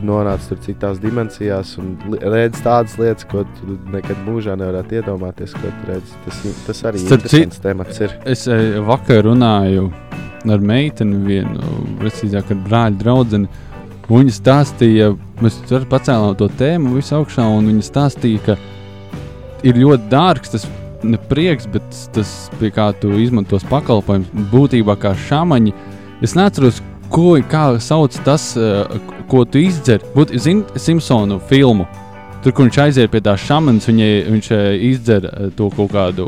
tu 0.00 0.06
nonāc 0.08 0.44
tur 0.48 0.58
citās 0.64 1.00
dimensijās 1.02 1.74
un 1.80 1.94
redz 2.20 2.60
tādas 2.64 2.96
lietas, 3.00 3.26
ko 3.28 3.44
tu 3.58 3.76
nekad 3.92 4.20
mūžā 4.26 4.56
nevarētu 4.58 5.00
iedomāties, 5.00 5.54
redzi. 5.88 6.16
Tas, 6.24 6.40
tas 6.66 6.82
arī 6.88 7.02
ir 7.02 7.10
Starp 7.10 7.26
interesants 7.26 7.62
temats. 7.64 8.00
Ir. 8.00 8.16
Es 8.28 8.46
eh, 8.48 8.78
vakar 8.84 9.24
runāju 9.28 9.90
ar 10.48 10.64
meiteni, 10.64 11.20
vienu, 11.26 11.60
precīzāk, 12.00 12.54
ar 12.54 12.62
brāļa 12.66 13.00
draugu. 13.02 13.44
Viņa 14.10 14.32
stāstīja, 14.34 15.12
mēs 15.38 15.60
pacēlām 15.90 16.34
to 16.40 16.48
tēmu 16.58 16.96
visu 16.96 17.14
augšā, 17.20 17.44
un 17.46 17.68
viņa 17.70 17.84
stāstīja, 17.86 18.40
ka 18.48 18.56
ir 19.62 19.78
ļoti 19.78 20.08
dārgs 20.10 20.56
tas 20.56 20.64
ne 21.06 21.20
prieks, 21.30 21.68
bet 21.70 21.84
tas, 22.16 22.32
pie 22.58 22.72
kā 22.74 22.90
tu 23.00 23.12
izmantos 23.22 23.62
pakalpojumus, 23.70 24.32
būtībā 24.50 24.96
kā 25.00 25.14
šāmaņi. 25.28 25.76
Es 26.26 26.34
neatceros, 26.36 26.80
ko 27.10 27.36
sauc 27.78 28.24
tas, 28.24 28.56
eh, 28.56 28.84
ko 29.28 29.44
tu 29.44 29.58
izdzer. 29.58 30.00
Būt, 30.14 30.38
zini, 30.38 30.64
Simpsonu 30.76 31.40
filmu. 31.48 31.86
Tur, 32.42 32.52
kur 32.52 32.64
viņš 32.64 32.78
aiziet 32.80 33.10
pie 33.10 33.20
tā 33.20 33.34
šāmanas, 33.36 33.86
viņš 33.86 34.50
eh, 34.50 34.78
izdzer 34.90 35.24
eh, 35.24 35.50
to 35.56 35.68
kaut 35.70 35.90
kādu 35.92 36.26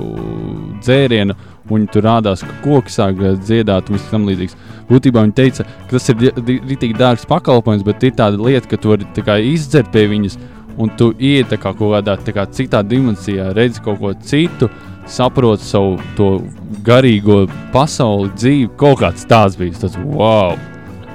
dzērienu, 0.82 1.34
un 1.70 1.86
tur 1.86 2.02
rādās, 2.02 2.42
ka 2.42 2.52
koki 2.64 2.92
sāk 2.92 3.16
dziedāt 3.40 3.88
un 3.88 3.96
viss 3.96 4.10
tam 4.10 4.26
līdzīgs. 4.26 4.56
Būtībā 4.90 5.22
viņi 5.22 5.34
teica, 5.38 5.64
ka 5.64 5.96
tas 5.96 6.08
ir 6.10 6.16
rītīgi 6.16 6.98
dārgs 6.98 7.24
pakalpojums, 7.30 7.84
bet 7.86 8.02
ir 8.04 8.12
tāda 8.18 8.36
lieta, 8.36 8.68
ka 8.68 8.76
tu 8.76 8.92
vari 8.92 9.06
izdzert 9.54 9.92
pie 9.92 10.04
viņas, 10.10 10.36
un 10.76 10.90
tu 10.98 11.14
iet 11.18 11.48
kā 11.48 11.72
kaut 11.72 11.80
kādā 11.80 12.18
kā 12.32 12.44
citā 12.50 12.82
dimensijā, 12.84 13.54
redzi 13.56 13.80
kaut 13.80 14.00
ko 14.00 14.12
citu, 14.20 14.68
saproti 15.12 15.66
savu 15.66 15.96
to 16.18 16.30
garīgo 16.86 17.44
pasauli, 17.74 18.30
dzīvi. 18.36 18.70
Kaut 18.80 19.02
kāds 19.02 19.26
tāds 19.28 19.58
bija. 19.60 19.76
Tas, 19.84 19.98
wow! 20.02 20.56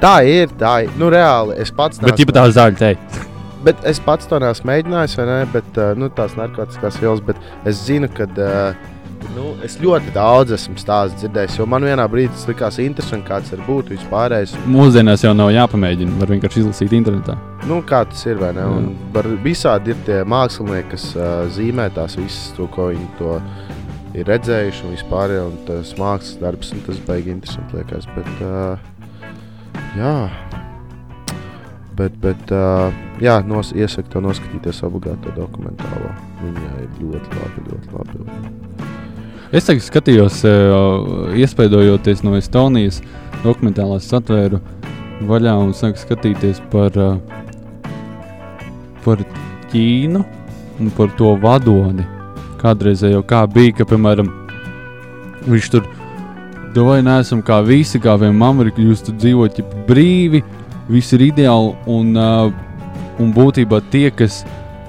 Tā 0.01 0.19
ir, 0.29 0.51
tā 0.60 0.83
ir. 0.86 0.91
Nu, 0.99 1.10
reāli 1.13 1.57
es 1.62 1.73
pats. 1.73 2.01
Bet, 2.03 2.19
ja 2.21 2.38
tā 2.38 2.45
zaļa 2.53 2.77
teikt. 2.81 3.23
Bet 3.65 3.81
es 3.89 3.97
pats 4.03 4.29
to 4.29 4.38
neesmu 4.39 4.69
mēģinājis, 4.69 5.17
vai 5.17 5.25
ne? 5.27 5.39
Bet, 5.51 5.71
uh, 5.81 5.95
nu, 5.97 6.12
tās 6.13 6.38
narkotikas 6.38 6.99
vielas, 7.01 7.23
bet 7.25 7.41
es 7.65 7.81
zinu, 7.88 8.12
ka. 8.13 8.29
Uh, 8.38 8.93
Nu, 9.33 9.51
es 9.65 9.75
ļoti 9.81 10.12
daudz 10.15 10.53
esmu 10.55 10.77
stāstu 10.81 11.23
dzirdējis, 11.23 11.57
jo 11.60 11.65
man 11.69 11.86
vienā 11.86 12.05
brīdī 12.10 12.31
tas 12.33 12.45
likās 12.49 12.77
interesanti, 12.81 13.25
kāds 13.27 13.51
var 13.53 13.63
būt 13.67 13.91
vispārējais. 13.93 14.53
Mūsdienās 14.69 15.25
jau 15.25 15.33
nav 15.38 15.51
jāpamēģina, 15.53 16.17
var 16.21 16.31
vienkārši 16.33 16.62
izlasīt 16.63 16.93
internetā. 16.97 17.36
Nu, 17.69 17.81
kā 17.86 18.03
tas 18.10 18.23
ir, 18.29 18.38
vai 18.41 18.53
ne? 18.57 18.65
Un 18.77 18.91
var 19.13 19.29
visādi 19.43 19.93
ir 19.93 19.99
tie 20.07 20.21
mākslinieki, 20.27 20.89
kas 20.93 21.10
uh, 21.17 21.43
zīmē 21.53 21.89
tās 21.97 22.17
visas, 22.17 22.53
to, 22.57 22.69
ko 22.73 22.89
viņi 22.93 23.10
to 23.19 23.38
ir 24.17 24.30
redzējuši 24.30 24.86
un 24.88 24.95
vispār, 24.95 25.34
un 25.45 25.58
tas 25.67 25.93
mākslas 25.99 26.41
darbs, 26.41 26.73
un 26.75 26.84
tas 26.88 27.01
baigi 27.08 27.34
interesanti 27.34 27.80
liekas. 27.80 28.08
Bet, 28.15 28.32
uh, 28.45 28.77
jā, 29.97 30.15
Bet, 31.97 32.13
bet 32.21 32.51
uh, 32.53 32.93
jā, 33.17 33.39
nos, 33.49 33.71
iesaku 33.73 34.12
to 34.13 34.19
noskatīties 34.21 34.84
obligāti 34.86 35.32
dokumentālo. 35.34 36.12
Viņa 36.43 36.73
ir 36.84 36.91
ļoti 37.01 37.39
labi, 37.39 37.63
ļoti 37.71 37.95
labi. 37.95 38.67
Es 39.58 39.65
tagad 39.65 39.86
skatījos, 39.86 40.41
iespaidojoties 41.39 42.21
no 42.27 42.36
Estonijas 42.38 42.99
dokumentālās 43.41 44.10
satvēru 44.12 44.60
vaļā 45.25 45.56
un 45.63 45.73
sāku 45.73 46.03
skatīties 46.03 46.60
par, 46.69 46.93
par 49.08 49.25
Ķīnu 49.71 50.21
un 50.77 50.93
par 50.99 51.15
to 51.17 51.34
vadoni. 51.41 52.06
Kādreizējo 52.62 53.24
kā 53.28 53.43
bija, 53.52 53.76
ka, 53.80 53.88
piemēram, 53.89 54.30
viņš 55.48 55.72
tur, 55.74 55.88
vai 56.78 57.02
neesam 57.06 57.41
kā 57.46 57.60
visi, 57.65 58.02
kā 58.02 58.17
vienam 58.22 58.43
Amerikā, 58.50 58.84
jūs 58.84 59.04
tur 59.06 59.17
dzīvojat 59.17 59.62
brīvi, 59.88 60.43
viss 60.89 61.13
ir 61.17 61.28
ideāli. 61.30 61.74
Un, 61.89 62.13
uh, 62.17 62.52
un 63.22 63.34
būtībā 63.34 63.82
tie, 63.91 64.10
kas 64.13 64.43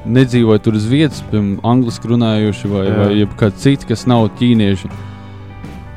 nedzīvo 0.09 0.57
tur 0.63 0.79
uz 0.79 0.89
vietas, 0.89 1.23
piemēram, 1.31 1.61
angļuiski 1.67 2.11
runājoši 2.13 2.73
vai, 2.73 2.87
Jā. 2.89 2.97
vai 2.99 3.29
kāds 3.41 3.63
cits, 3.65 3.89
kas 3.89 4.07
nav 4.11 4.31
ķīnieši. 4.41 4.91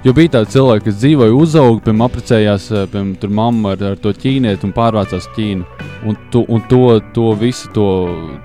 Jo 0.02 0.16
bija 0.18 0.32
tādi 0.34 0.56
cilvēki, 0.56 0.88
kas 0.88 0.96
dzīvoja, 0.98 1.34
uzauga, 1.38 1.84
piemēram, 1.86 2.08
apprecējās, 2.08 2.70
piemēram, 2.90 3.12
tur 3.22 3.34
mamma 3.38 3.76
ar, 3.76 3.84
ar 3.92 4.00
to 4.02 4.14
ķīnieti 4.18 4.66
un 4.66 4.74
pārvācās 4.74 5.28
Ķīnu. 5.36 5.68
Un, 6.10 6.18
tu, 6.34 6.42
un 6.50 6.64
to, 6.72 6.86
to 7.14 7.28
visu, 7.38 7.70
to, 7.76 7.90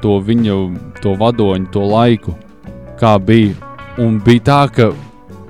to 0.03 0.19
viņu, 0.21 0.59
to 1.01 1.15
vadoņu, 1.17 1.71
to 1.73 1.87
laiku, 1.89 2.35
kā 3.01 3.17
bija. 3.23 3.55
Un 4.03 4.19
bija 4.25 4.45
tā, 4.49 4.61
ka 4.73 4.91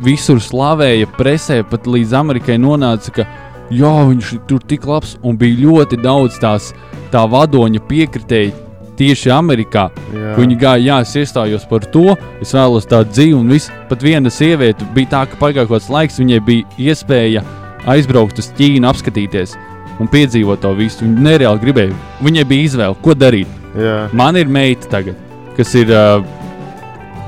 visur 0.02 0.40
slavēja, 0.42 1.08
presē 1.16 1.62
pat 1.66 1.88
līdz 1.90 2.14
Amerikai 2.18 2.58
nonāca, 2.62 3.14
ka 3.16 3.26
jā, 3.74 3.94
viņš 4.10 4.36
tur 4.48 4.62
tik 4.62 4.86
labs, 4.86 5.16
un 5.26 5.38
bija 5.40 5.64
ļoti 5.64 5.98
daudz 6.02 6.38
tās 6.42 6.70
tā 7.12 7.24
vadoņa 7.30 7.82
piekritēji 7.88 8.54
tieši 8.96 9.32
Amerikā. 9.34 9.88
Jā. 10.14 10.34
Viņi 10.38 10.58
gāja, 10.60 10.84
jā, 10.86 10.98
es 11.04 11.14
iestājos 11.20 11.66
par 11.68 11.84
to, 11.92 12.16
es 12.40 12.54
vēlos 12.56 12.88
tādu 12.88 13.12
dzīvi, 13.12 13.36
un 13.36 13.52
viss, 13.52 13.72
pat 13.90 14.04
viena 14.04 14.32
sieviete 14.32 14.86
bija 14.96 15.12
tā, 15.16 15.24
ka 15.30 15.52
kāds 15.58 15.90
laiks, 15.92 16.20
viņai 16.22 16.40
bija 16.46 16.90
iespēja 16.90 17.44
aizbraukt 17.86 18.40
uz 18.40 18.50
Ķīnu, 18.56 18.88
apskatīties 18.88 19.56
un 20.00 20.10
piedzīvot 20.12 20.60
to 20.64 20.72
visu. 20.76 21.04
Viņa 21.04 21.24
nereāli 21.28 21.62
gribēja. 21.62 22.00
Viņai 22.24 22.44
bija 22.48 22.70
izvēle, 22.70 22.98
ko 23.02 23.14
darīt. 23.16 23.52
Jā. 23.76 24.08
Man 24.16 24.36
ir 24.40 24.48
meita 24.48 24.88
tagad, 24.92 25.18
kas 25.56 25.74
ir 25.76 25.92
uh, 25.92 26.24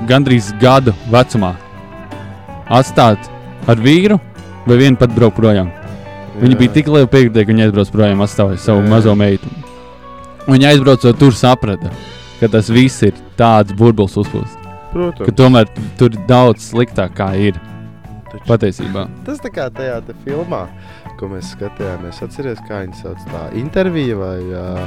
gandrīz 0.07 0.53
gadu 0.61 0.93
vecumā. 1.11 1.55
Atstāt 2.69 3.29
ar 3.67 3.81
vīru 3.81 4.19
vai 4.67 4.77
vienu 4.79 4.99
pat 4.99 5.13
braukt 5.15 5.39
projām. 5.39 5.71
Viņa 6.39 6.59
bija 6.59 6.75
tik 6.77 6.87
liela 6.87 7.09
piekritēja, 7.09 7.45
ka 7.45 7.51
viņa 7.51 7.65
aizbrauca 7.67 7.95
projām, 7.95 8.21
atstāja 8.23 8.59
savu 8.63 8.83
jā. 8.83 8.91
mazo 8.91 9.15
meitu. 9.17 9.49
Viņa 10.47 10.71
aizbrauca 10.71 11.11
tur, 11.19 11.35
saprata, 11.35 11.91
ka 12.39 12.47
tas 12.51 12.69
viss 12.71 13.03
ir 13.03 13.17
tāds 13.39 13.75
burbulis 13.75 14.15
uzpūsts. 14.21 14.55
Protams. 14.93 15.27
Ka 15.27 15.35
tomēr 15.35 15.67
tur 15.99 16.15
ir 16.15 16.23
daudz 16.29 16.69
sliktāk, 16.71 17.13
kā 17.17 17.33
ir. 17.37 17.59
Taču, 18.29 18.43
patiesībā. 18.47 19.07
Tas 19.25 19.41
tā 19.41 19.51
kā 19.53 19.67
tajā 19.73 19.99
filmā, 20.23 20.63
ko 21.19 21.31
mēs 21.31 21.51
skatījāmies, 21.55 22.21
atcerieties, 22.25 22.61
kā 22.69 22.83
viņi 22.85 22.99
sauc 23.01 23.23
tā 23.33 23.47
intervija 23.57 24.17
vai 24.19 24.37
uh, 24.47 24.83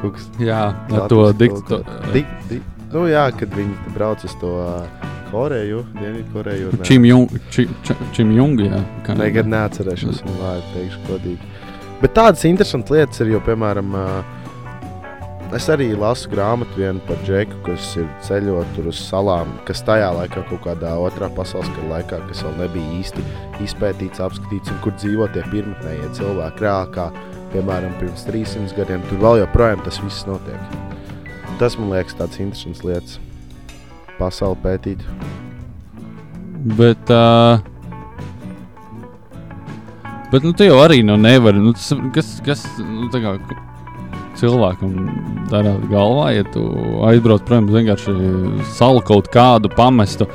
kaut 0.00 0.16
kas 0.16 0.30
tāds. 0.32 0.46
Jā, 0.48 0.62
ar 0.72 1.06
to 1.12 1.26
diktu. 1.36 1.82
Dik, 2.16 2.32
dik, 2.50 2.75
nu 2.94 3.06
jā, 3.10 3.26
kad 3.36 3.52
viņi 3.56 3.94
brauc 3.96 4.24
uz 4.26 4.38
to. 4.40 4.54
Uh, 4.62 5.12
Koreju, 5.30 5.84
Dienvidkoreju. 6.00 6.70
Čim 6.82 7.04
Jung, 7.04 7.30
či, 7.50 7.66
či, 7.84 7.94
čim 8.14 8.30
Jung, 8.30 8.60
jā. 8.62 8.78
Nekad 9.18 9.50
neatcerēšos 9.50 10.22
viņu 10.22 10.38
vārdu, 10.38 10.70
teikšu 10.76 11.02
godīgi. 11.08 11.50
Bet 12.00 12.14
tādas 12.16 12.44
interesantas 12.46 12.94
lietas 12.94 13.22
ir, 13.24 13.32
jo, 13.34 13.40
piemēram, 13.44 13.90
es 15.56 15.68
arī 15.72 15.90
lasu 15.98 16.30
grāmatu 16.30 16.78
vienu 16.78 17.02
par 17.08 17.18
Džeku, 17.26 17.58
kas 17.66 17.90
ir 17.98 18.08
ceļot 18.26 18.74
tur 18.76 18.90
uz 18.92 19.00
salām, 19.08 19.54
kas 19.68 19.82
tajā 19.86 20.12
laikā 20.20 20.46
kaut 20.50 20.62
kādā 20.68 20.94
otrā 21.00 21.30
pasaules 21.36 21.70
kara 21.74 21.92
laikā, 21.96 22.20
kas 22.30 22.44
vēl 22.46 22.58
nebija 22.62 22.98
īsti 23.00 23.28
izpētīts, 23.66 24.22
apskatīts, 24.22 24.72
un 24.74 24.82
kur 24.84 24.94
dzīvo 25.00 25.30
tie 25.34 25.46
pirmotnējie 25.50 26.12
cilvēki 26.20 26.68
reāli, 26.68 26.92
kā, 26.98 27.08
piemēram, 27.54 27.96
pirms 28.02 28.28
300 28.28 28.76
gadiem. 28.78 29.08
Tur 29.10 29.24
vēl 29.26 29.42
joprojām 29.44 29.82
tas 29.88 30.04
viss 30.04 30.28
notiek. 30.28 30.85
Tas 31.60 31.78
man 31.80 31.88
liekas 31.94 32.16
tāds 32.18 32.36
interesants 32.42 32.82
lietas 32.84 33.16
pasauli 34.18 34.58
pētīt. 34.64 35.04
Bet, 36.76 37.12
uh, 37.12 37.60
bet 40.32 40.44
nu, 40.44 40.52
tu 40.56 40.66
jau 40.66 40.76
arī 40.82 41.00
nu, 41.06 41.16
nevari. 41.20 41.62
Nu, 41.62 41.72
tas, 41.76 41.92
kas 42.12 42.34
kas 42.44 42.66
nu, 42.80 43.08
kā, 43.12 43.36
cilvēkam 44.36 44.94
dara 45.52 45.76
galvā, 45.88 46.30
ja 46.36 46.44
tu 46.52 46.66
aizbrauc 47.08 47.46
prom, 47.48 47.70
vienkārši 47.72 48.16
salu 48.76 49.00
kaut 49.06 49.30
kādu 49.32 49.72
pamestu 49.72 50.28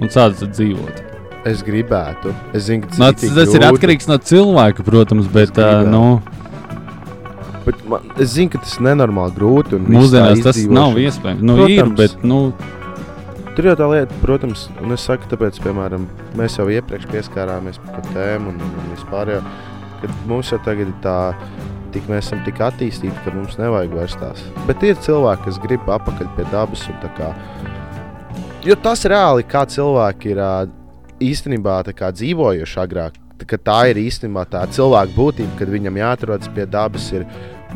un 0.00 0.10
sāc 0.10 0.40
dzīvot? 0.42 1.02
Es 1.46 1.60
gribētu. 1.62 2.32
Es 2.56 2.70
zinu, 2.70 2.88
ka 2.88 3.12
tas, 3.12 3.26
tas 3.36 3.52
ir 3.54 3.66
atkarīgs 3.66 4.08
no 4.08 4.16
cilvēka, 4.16 4.86
protams, 4.86 5.28
bet. 5.30 5.58
Uh, 5.60 5.84
nu, 5.86 6.04
Bet 7.64 7.84
man, 7.88 8.08
es 8.20 8.34
zinu, 8.34 8.52
ka 8.52 8.60
tas 8.60 8.76
ir 8.78 8.86
nenormāli 8.90 9.36
grūti. 9.38 9.80
Mūsdienās 9.80 10.42
tas 10.44 10.58
nav 10.68 10.98
iespējams. 11.00 11.44
Nu, 11.44 11.58
Protams, 11.60 11.76
ir, 11.78 11.92
bet, 12.00 12.18
nu, 12.26 12.40
Tur 13.54 13.68
jau 13.68 13.76
tā 13.78 13.86
lieta, 13.86 14.16
protams, 14.18 14.64
un 14.82 14.90
es 14.96 15.04
saku, 15.06 15.28
tāpēc, 15.30 15.60
piemēram, 15.62 16.08
mēs 16.34 16.56
jau 16.58 16.64
iepriekš 16.74 17.06
pieskārāmies 17.12 17.76
pie 17.84 18.00
tēmu 18.08 18.50
un, 18.50 18.56
un 18.66 18.88
vispār 18.90 19.30
jau, 19.30 19.42
kad 20.00 20.16
mums 20.26 20.50
jau 20.50 20.58
tagad 20.66 20.90
ir 20.90 20.96
tā, 21.04 21.18
tik 21.94 22.08
mēs 22.10 22.26
esam 22.26 22.42
tik 22.42 22.58
attīstīti, 22.66 23.14
ka 23.22 23.30
mums 23.36 23.54
nevajag 23.60 23.94
vairs 23.94 24.18
tās. 24.18 24.42
Bet 24.66 24.82
ir 24.82 24.98
cilvēki, 25.06 25.46
kas 25.46 25.60
grib 25.62 25.86
apakaļ 25.86 26.32
pie 26.34 26.48
dabas 26.50 26.82
kā, 27.14 27.30
jo 28.66 28.78
tas 28.82 29.06
reāli, 29.06 29.46
kā 29.46 29.62
cilvēki 29.70 30.34
ir 30.34 30.42
īstenībā 31.22 31.78
kā 31.94 32.10
dzīvojuši 32.10 32.80
agrāk, 32.82 33.22
tā 33.54 33.80
ir 33.92 34.02
īstenībā 34.02 34.48
tā 34.50 34.66
cilvēka 34.66 35.14
būtība, 35.14 35.60
kad 35.60 35.70
viņam 35.70 36.02
jāatrodas 36.02 36.50
pie 36.56 36.66
dabas 36.66 37.06
ir, 37.14 37.28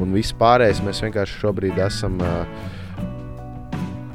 un 0.03 0.15
viss 0.17 0.35
pārējais 0.39 0.83
mēs 0.87 1.03
vienkārši 1.05 1.41
šobrīd 1.43 1.79
esam 1.85 2.19
uh, 2.23 2.45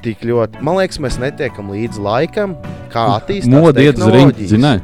tik 0.04 0.24
ļoti. 0.28 0.63
Man 0.65 0.80
liekas, 0.80 1.00
mēs 1.04 1.19
netiekam 1.22 1.72
līdz 1.74 2.00
laikam, 2.04 2.58
kā 2.93 3.06
attīstās 3.17 3.54
modiet. 3.54 4.02
Zināji, 4.50 4.84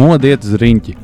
modiet 0.00 0.44
uz 0.46 0.58
riņķi. 0.60 0.96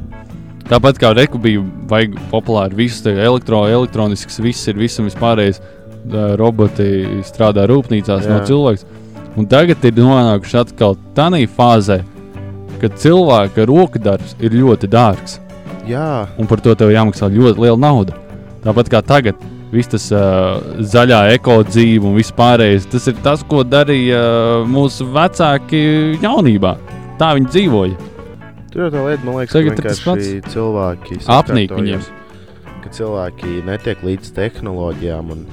Tāpat 0.66 0.98
kā 0.98 1.12
reku 1.14 1.38
bija 1.38 1.62
vajag 1.90 2.16
populāri, 2.32 2.74
viss 2.74 3.04
elektro, 3.06 3.62
elektronisks, 3.70 4.40
viss 4.42 4.66
ir 4.66 4.78
visam 4.80 5.06
vispārējais. 5.06 5.62
Roboti 6.38 7.22
strādā 7.26 7.64
rūpnīcās, 7.66 8.26
Jā. 8.26 8.30
no 8.30 8.42
cilvēks. 8.46 8.84
Un 9.36 9.48
tagad 9.50 9.82
ir 9.84 9.96
nonākuši 9.98 10.60
atkal 10.60 10.94
tādā 11.16 11.40
fāzē, 11.50 11.96
kad 12.78 12.94
cilvēka 13.02 13.66
rokadarbs 13.66 14.36
ir 14.38 14.54
ļoti 14.54 14.90
dārgs. 14.92 15.40
Jā. 15.86 16.28
Un 16.38 16.46
par 16.50 16.62
to 16.62 16.74
tev 16.78 16.94
jāmaksā 16.94 17.30
ļoti 17.30 17.62
liela 17.66 17.78
nauda. 17.78 18.14
Tāpat 18.66 18.90
kā 18.90 19.00
tagad 19.06 19.38
viss 19.70 19.90
tas 19.92 20.08
uh, 20.14 20.58
zaļā 20.82 21.20
ekodzīve 21.36 22.06
un 22.08 22.16
viss 22.18 22.34
pārējais. 22.34 22.88
Tas 22.90 23.06
ir 23.10 23.16
tas, 23.22 23.44
ko 23.46 23.62
darīja 23.66 24.18
uh, 24.18 24.66
mūsu 24.70 25.06
vecāki 25.14 25.80
jaunībā. 26.22 26.74
Tā 27.20 27.32
viņi 27.38 27.50
dzīvoja. 27.54 28.12
Tur 28.72 28.86
jau 28.86 28.90
tā 28.92 29.02
lieta, 29.06 29.24
man 29.24 29.38
liekas, 29.40 29.54
Tagad 29.54 29.78
ka 29.78 29.94
vienkārši 29.94 30.40
cilvēki 30.52 31.20
apnīk 31.32 31.72
viņiem. 31.78 32.02
Ka 32.84 32.92
cilvēki 32.92 33.54
netiek 33.66 34.02
līdz 34.04 34.34
tehnoloģijām 34.36 35.30
un 35.32 35.46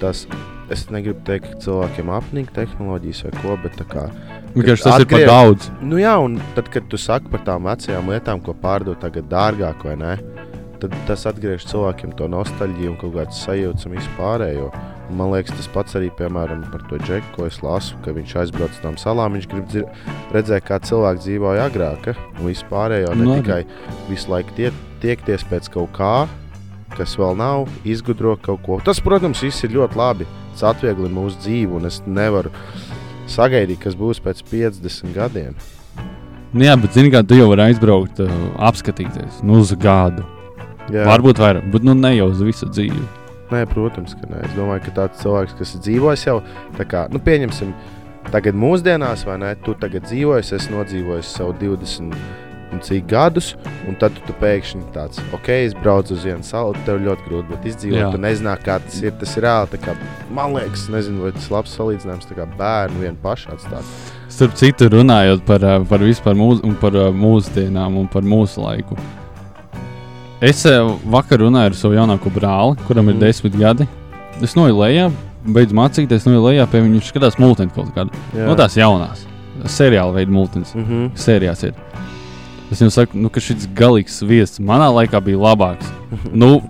tas 0.00 0.24
es 0.72 0.82
negribu 0.90 1.20
teikt, 1.28 1.52
ka 1.52 1.60
cilvēkiem 1.62 2.10
apnīk 2.16 2.50
tehnoloģijas 2.56 3.22
vai 3.28 3.34
ko, 3.38 3.58
bet 3.62 3.76
tā 3.78 3.86
kā. 3.92 4.08
Vienkārši 4.56 4.86
tas 4.88 5.04
ir 5.04 5.06
par 5.06 5.20
atgriež- 5.20 5.30
daudz. 5.30 5.68
Nu 5.84 6.00
jā, 6.00 6.16
un 6.18 6.40
tad, 6.56 6.72
kad 6.72 6.88
tu 6.90 6.98
saki 6.98 7.30
par 7.30 7.44
tām 7.46 7.68
vecajām 7.68 8.10
lietām, 8.10 8.42
ko 8.42 8.56
pārdod 8.56 8.98
tagad 9.04 9.28
dārgāk 9.30 9.84
vai 9.84 9.94
nē, 10.00 10.16
tad 10.82 10.94
tas 11.08 11.24
atgriež 11.28 11.64
cilvēkiem 11.70 12.14
to 12.18 12.28
nostalģiju 12.32 12.92
un 12.92 12.98
kaut 13.00 13.14
kādu 13.16 13.36
sajūtu 13.36 13.88
un 13.88 13.96
vispārējo. 13.96 14.70
Man 15.16 15.30
liekas, 15.30 15.54
tas 15.54 15.68
pats 15.70 15.94
arī 15.98 16.08
piemēram 16.18 16.64
par 16.72 16.82
to 16.90 16.98
džeku, 16.98 17.28
ko 17.36 17.46
es 17.46 17.60
lasu, 17.62 17.98
ka 18.02 18.14
viņš 18.16 18.32
aizbrauc 18.42 18.74
uz 18.74 18.80
tām 18.82 18.96
salām. 18.98 19.36
Viņš 19.38 19.46
grib 19.52 19.68
dzir- 19.70 19.86
redzēt, 20.34 20.66
kā 20.66 20.80
cilvēki 20.82 21.22
dzīvoja 21.22 21.68
agrāk, 21.70 22.10
ja? 22.10 22.16
un 22.40 22.50
vispārējo 22.50 23.14
ne 23.14 23.22
Nu, 23.22 23.30
no, 23.30 23.38
tikai 23.38 23.62
visu 24.10 24.32
laiku 24.32 24.56
tie, 24.58 24.72
tiekties 25.00 25.46
pēc 25.46 25.70
kaut 25.70 25.94
kā, 25.94 26.26
kas 26.96 27.14
vēl 27.16 27.38
nav, 27.38 27.68
izgudro 27.84 28.36
kaut 28.36 28.62
ko. 28.66 28.80
Tas, 28.82 29.00
protams, 29.00 29.42
viss 29.46 29.62
ir 29.64 29.70
ļoti 29.78 29.96
labi. 29.96 30.26
Tas 30.56 30.74
atvieglina 30.74 31.14
mūsu 31.14 31.38
dzīvi, 31.44 31.72
un 31.78 31.86
es 31.86 32.02
nevaru 32.06 32.50
sagaidīt, 33.30 33.82
kas 33.82 33.94
būs 33.98 34.22
pēc 34.24 34.42
50 34.50 35.14
gadiem. 35.14 35.54
Nu, 36.56 36.64
jā, 36.64 36.76
bet 36.80 36.94
zini, 36.96 37.10
kā 37.12 37.20
tu 37.26 37.36
jau 37.36 37.50
vari 37.50 37.68
aizbraukt, 37.70 38.22
uh, 38.22 38.30
apskatīties 38.68 39.42
nu, 39.44 39.60
uz 39.60 39.74
gadu. 39.76 40.24
Jā. 40.92 41.06
Varbūt 41.08 41.40
vairāk, 41.42 41.66
bet 41.72 41.86
nu, 41.86 41.96
ne 41.98 42.12
jau 42.14 42.30
uz 42.30 42.42
visu 42.46 42.68
dzīvi. 42.70 43.04
Nē, 43.50 43.62
protams, 43.70 44.14
ka 44.18 44.26
nē. 44.30 44.42
Es 44.46 44.56
domāju, 44.56 44.84
ka 44.86 44.96
tāds 45.00 45.22
cilvēks, 45.22 45.54
kas 45.58 45.76
ir 45.76 45.84
dzīvojis 45.86 46.26
jau, 46.26 46.40
tā 46.78 46.86
kā, 46.88 47.04
nu, 47.14 47.20
pieņemsim, 47.22 47.74
tagad 48.32 48.58
mūsdienās, 48.58 49.22
vai 49.26 49.38
ne, 49.42 49.52
tu 49.62 49.74
tagad 49.78 50.06
dzīvojies, 50.08 50.50
es 50.56 50.66
nodzīvoju 50.72 51.26
savu 51.26 51.54
20 51.60 52.14
un 52.74 52.80
cik 52.82 53.06
gadus, 53.10 53.52
un 53.86 53.94
tad 54.00 54.16
tu, 54.16 54.22
tu 54.26 54.34
pēkšņi 54.40 54.88
tāds, 54.94 55.20
ok, 55.36 55.50
es 55.68 55.76
braucu 55.78 56.16
uz 56.16 56.24
vienu 56.26 56.46
salu, 56.46 56.74
tev 56.86 56.98
ļoti 57.04 57.28
grūti, 57.28 57.50
bet 57.52 57.68
izdzīvot, 57.70 58.08
tu 58.14 58.22
nezināji, 58.22 58.62
kā 58.66 58.78
tas 58.82 58.96
ir, 59.04 59.14
tas 59.20 59.36
ir 59.38 59.46
reāli, 59.46 59.80
kā, 59.82 59.94
man 60.34 60.56
liekas, 60.56 60.88
nezinu, 60.92 61.22
vai 61.26 61.34
tas 61.36 61.46
labs 61.54 61.76
salīdzinājums, 61.78 62.32
bērnu 62.58 63.04
vienu 63.04 63.22
pašu 63.22 63.54
atstāt. 63.54 63.94
Starp 64.32 64.58
citu, 64.58 64.90
runājot 64.92 65.46
par, 65.46 65.62
par 65.88 66.02
vispār 66.02 66.34
mūs, 66.38 66.64
par 66.82 66.98
mūsdienām 67.14 68.02
un 68.02 68.10
par 68.10 68.26
mūsu 68.26 68.66
laiku. 68.66 68.98
Es 70.46 70.62
uh, 70.68 70.92
vakar 71.10 71.40
runāju 71.42 71.72
ar 71.72 71.76
savu 71.78 71.96
jaunāko 71.96 72.30
brāli, 72.34 72.76
kuram 72.86 73.08
ir 73.10 73.16
Mhm. 73.16 73.20
desmit 73.24 73.56
gadi. 73.58 73.86
Es 74.44 74.54
noju 74.54 74.76
lejā, 74.76 75.08
beidzu 75.46 75.74
mācīties, 75.74 76.26
noju 76.28 76.42
lejā 76.44 76.66
pie 76.70 76.82
viņa. 76.84 76.98
Viņš 77.00 77.10
skatās 77.12 77.38
multeni 77.40 77.72
kaut 77.74 77.90
kādu. 77.96 78.12
Jā. 78.36 78.46
No 78.46 78.54
tās 78.54 78.76
jaunās, 78.76 79.24
seriāla 79.64 80.12
veida 80.14 80.30
multens. 80.30 80.74
Mm 80.74 80.84
-hmm. 80.84 81.10
Sērijās 81.16 81.64
ir. 81.64 81.74
Es 82.70 82.80
viņam 82.80 82.90
saku, 82.92 83.18
nu, 83.18 83.28
ka 83.30 83.40
šis 83.40 83.66
galīgs 83.74 84.22
viesis 84.26 84.58
manā 84.60 84.88
laikā 84.92 85.20
bija 85.22 85.38
labāks. 85.38 85.86
Nu, 86.32 86.62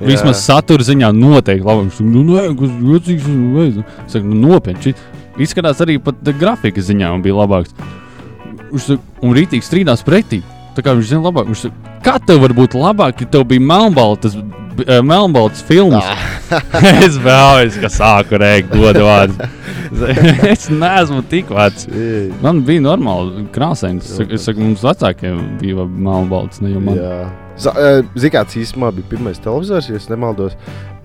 Vismaz 0.00 0.36
satura 0.44 0.84
ziņā 0.84 1.10
noteikti 1.12 1.64
labi. 1.66 1.88
Viņš 1.88 1.96
saka, 1.96 2.10
nu, 2.10 2.22
nē, 2.22 2.58
kas 2.58 2.70
jocīgs. 2.70 3.84
Es 4.06 4.12
saku, 4.12 4.26
nu, 4.26 4.48
nopietni. 4.48 4.94
Izskatās 5.38 5.80
arī 5.80 5.98
pat 5.98 6.14
eh, 6.26 6.32
grafikas 6.32 6.84
ziņā 6.86 7.12
un 7.14 7.22
bija 7.22 7.34
labāks. 7.34 7.72
Viņš 8.70 8.80
saka, 8.80 9.00
un 9.22 9.34
rītīgi 9.34 9.62
strīdās 9.66 10.04
pretī. 10.04 10.42
Tā 10.78 10.84
kā 10.86 10.94
viņš 10.94 11.08
zina 11.10 11.24
labāk. 11.26 11.48
Viņš 11.50 11.64
saka, 11.66 11.96
kā 12.06 12.12
tev 12.22 12.44
var 12.44 12.52
būt 12.54 12.76
labāk, 12.78 13.24
ja 13.24 13.30
tev 13.32 13.42
bija 13.50 13.64
melnbaltas, 13.66 14.36
b- 14.78 14.84
eh, 14.86 15.00
melnbaltas 15.02 15.64
filmas? 15.66 16.06
es 17.08 17.16
vēl 17.18 17.64
es, 17.66 17.80
ka 17.82 17.90
sāku 17.90 18.38
rēkt 18.38 18.70
godu 18.76 19.02
vārdu. 19.08 19.48
es 20.52 20.68
neesmu 20.70 21.24
tik 21.32 21.50
vecs. 21.50 21.88
Man 22.44 22.62
bija 22.68 22.84
normāli 22.86 23.48
krāsains. 23.54 24.14
Es 24.28 24.46
saku, 24.46 24.62
mums 24.68 24.86
vecākiem 24.86 25.42
bija 25.58 25.88
melnbaltas, 25.88 26.62
ne 26.62 26.76
jau 26.76 26.84
man. 26.84 27.02
Jā. 27.02 27.18
Ziniet, 27.58 28.30
kāds 28.34 28.54
īstenībā 28.60 28.92
bija 28.94 29.08
pirmais 29.10 29.40
televizors, 29.42 29.88
ja 29.90 29.98
nemaldos. 30.12 30.54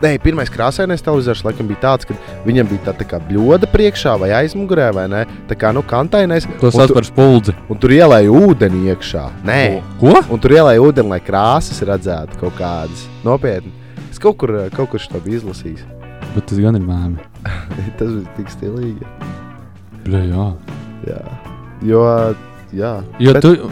Nē, 0.03 0.17
pirmais 0.21 0.49
krāsainais 0.51 1.01
televizors 1.01 1.41
laikam 1.45 1.67
bija 1.69 1.79
tāds, 1.85 2.05
ka 2.05 2.13
viņam 2.45 2.67
bija 2.69 2.83
tā, 2.89 2.93
tā 2.99 3.05
kā 3.07 3.19
bļoda 3.23 3.69
priekšā 3.71 4.13
vai 4.21 4.29
aizmugurē, 4.41 4.89
vai 4.93 5.05
ne? 5.09 5.21
Tā 5.49 5.55
kā 5.57 5.71
nu 5.73 5.81
kantainais. 5.87 6.45
To 6.61 6.71
sauc 6.75 6.91
par 6.93 7.07
spuldzi. 7.07 7.55
Un 7.71 7.79
tur 7.81 7.93
ielēja 7.95 8.29
ūdeni 8.35 8.83
iekšā. 8.91 9.23
Nē, 9.47 9.61
Ko? 10.01 10.13
un 10.29 10.43
tur 10.43 10.53
ielēja 10.57 10.83
ūdeni, 10.83 11.09
lai 11.15 11.21
krāsas 11.23 11.79
redzētu 11.87 12.37
kaut 12.41 12.57
kādas. 12.59 13.07
Nopietni. 13.25 13.71
Es 14.11 14.19
kaut 14.21 14.37
kur, 14.43 14.53
kaut 14.75 14.91
kur 14.91 15.01
šo 15.01 15.23
biju 15.23 15.39
izlasījis. 15.41 15.85
Bet 16.35 16.45
tas 16.51 16.59
gan 16.61 16.75
ir 16.77 16.83
mēmī. 16.85 17.23
Tas 17.97 18.11
bija 18.11 18.35
tik 18.37 18.51
stilīgi. 18.53 19.07
Bļa, 20.03 20.21
jā. 20.29 20.45
Jā. 21.07 21.23
Jo, 21.87 22.03
jā. 22.75 22.93
Jo 23.23 23.33
Bet- 23.33 23.43
tu. 23.43 23.71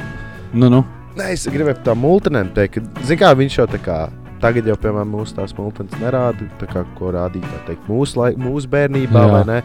Nu, 0.53 0.69
nu. 0.71 0.81
Nē, 1.21 1.29
es 1.35 1.45
gribēju 1.51 1.83
tām 1.85 2.01
multinēm 2.01 2.49
teikt, 2.55 2.79
ka, 2.79 3.05
zini, 3.05 3.19
kā 3.21 3.31
viņš 3.37 3.59
jau 3.61 3.67
tā 3.69 3.79
kā. 3.83 3.99
Tagad 4.41 4.65
jau, 4.65 4.73
piemēram, 4.81 5.11
mūsu 5.13 5.35
tās 5.37 5.51
multens 5.53 5.91
nerāda, 6.01 6.47
tā 6.57 6.65
kā, 6.65 6.81
ko 6.97 7.11
rādīja 7.13 7.45
tā 7.45 7.59
teikt, 7.67 7.83
mūsu, 7.85 8.17
laik, 8.17 8.39
mūsu 8.41 8.65
bērnībā, 8.71 9.21
Jā. 9.21 9.33
vai 9.35 9.41
ne? 9.45 9.57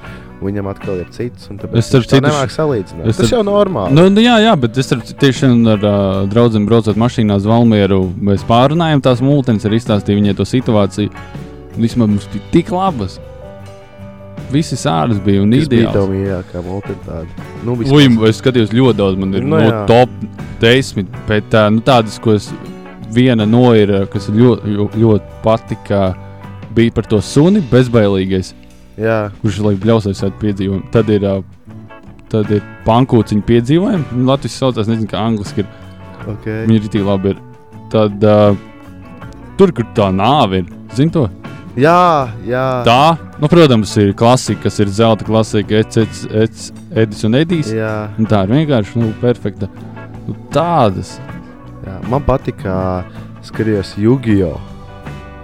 Viņam 0.44 0.66
atkal 0.68 0.98
ir 1.00 1.06
cits, 1.14 1.46
un 1.48 1.56
tāpēc 1.62 1.78
Es 1.80 1.88
viņš 1.94 2.08
citu- 2.10 2.20
nemāk 2.26 2.52
salīdzināt. 2.52 3.06
es 3.08 3.16
Tas 3.16 3.30
starp- 3.30 3.38
jau 3.38 3.44
normāli. 3.48 3.94
Nu, 3.96 4.04
nu, 4.12 4.20
jā, 4.20 4.34
jā, 4.44 4.52
bet 4.60 4.76
es 4.76 4.92
ar- 4.92 5.00
tieši 5.00 5.48
ar 5.72 5.80
uh, 5.80 6.26
draugiem 6.28 6.66
braucot 6.68 6.94
mašīnā 6.94 7.38
uz 7.40 7.46
Valmieru. 7.48 8.12
Mēs 8.20 8.44
pārunājām 8.44 9.00
tās 9.00 9.24
mūtens, 9.24 9.64
arī 9.64 9.80
izstāstīju 9.80 10.20
viņai 10.20 10.36
to 10.36 10.44
situāciju. 10.44 11.10
Vismaz 11.78 12.08
mums 12.08 12.28
bija 12.34 12.44
tik 12.52 12.68
labas. 12.70 13.16
Visi 14.52 14.76
sāras 14.78 15.18
bija 15.24 15.42
un 15.42 15.50
Tas 15.50 15.66
bija 15.68 15.88
ideāls. 15.88 15.96
tev 15.96 16.10
mīļākā 16.12 16.60
multena 16.62 17.00
tāda. 17.06 17.46
Nu, 17.66 17.74
Uj, 17.82 18.06
es 18.28 18.38
skatījos 18.40 18.70
ļoti 18.76 18.96
daudz, 19.00 19.18
man 19.18 19.34
ir 19.34 19.42
Nu, 19.42 19.56
no 19.56 19.62
jā. 19.64 19.80
top 19.90 20.12
10, 20.62 21.08
bet 21.26 21.54
uh, 21.54 21.66
nu, 21.74 21.80
tādas, 21.84 22.18
ko 22.22 22.36
es 22.38 22.46
viena 23.16 23.46
no 23.46 23.72
ir, 23.74 23.90
kas 24.12 24.28
ļoti, 24.30 24.70
ļoti, 24.76 25.00
ļoti 25.02 25.40
patika, 25.42 26.14
bija 26.76 26.94
par 26.94 27.08
to 27.10 27.18
suni 27.24 27.60
bezbailīgais. 27.72 28.52
Jā, 28.96 29.30
kurš 29.42 29.58
ir 29.60 29.76
bļausais 29.82 30.22
ar 30.24 30.30
piedzīvojumu. 30.40 30.86
Tad 30.94 31.10
ir, 31.12 31.26
tad 32.32 32.50
ir 32.54 32.62
pankūciņu 32.86 33.42
piedzīvojumi. 33.50 34.06
Viņi 34.12 34.28
Latvijas 34.30 34.56
saucās, 34.62 34.88
nezinu, 34.88 35.10
kā 35.10 35.20
angliski 35.26 35.64
ir. 35.64 35.66
ok. 36.26 36.46
Viņi 36.68 36.78
ir 36.80 36.88
tik 36.94 37.04
labi. 37.04 37.34
Ir. 37.34 37.42
Tad 37.92 38.24
uh, 38.24 38.56
tur, 39.58 39.72
kur 39.76 39.84
tā 39.98 40.08
nāve 40.14 40.62
ir, 40.62 40.70
zini 40.96 41.12
to? 41.12 41.26
Jā, 41.76 42.30
jā. 42.48 42.64
Tā, 42.88 43.02
nu, 43.40 43.48
protams, 43.48 43.92
ir 44.00 44.14
klasika, 44.16 44.62
kas 44.66 44.78
ir 44.80 44.88
zelta 44.88 45.24
klasika, 45.26 45.82
Eds, 45.82 46.24
Eds, 46.30 46.70
Edis 46.94 47.24
un 47.28 47.34
Edijs. 47.38 47.72
jā, 47.74 48.08
Un 48.18 48.26
tā 48.30 48.44
ir 48.46 48.54
vienkārši 48.54 48.96
nu, 49.02 49.12
perfekta. 49.20 49.68
Nu, 50.26 50.34
tādas. 50.54 51.18
jā. 51.86 51.98
Man 52.10 52.24
patīk, 52.26 52.62
kā 52.64 53.04
skatījos 53.46 53.94
Jugio. 54.00 54.56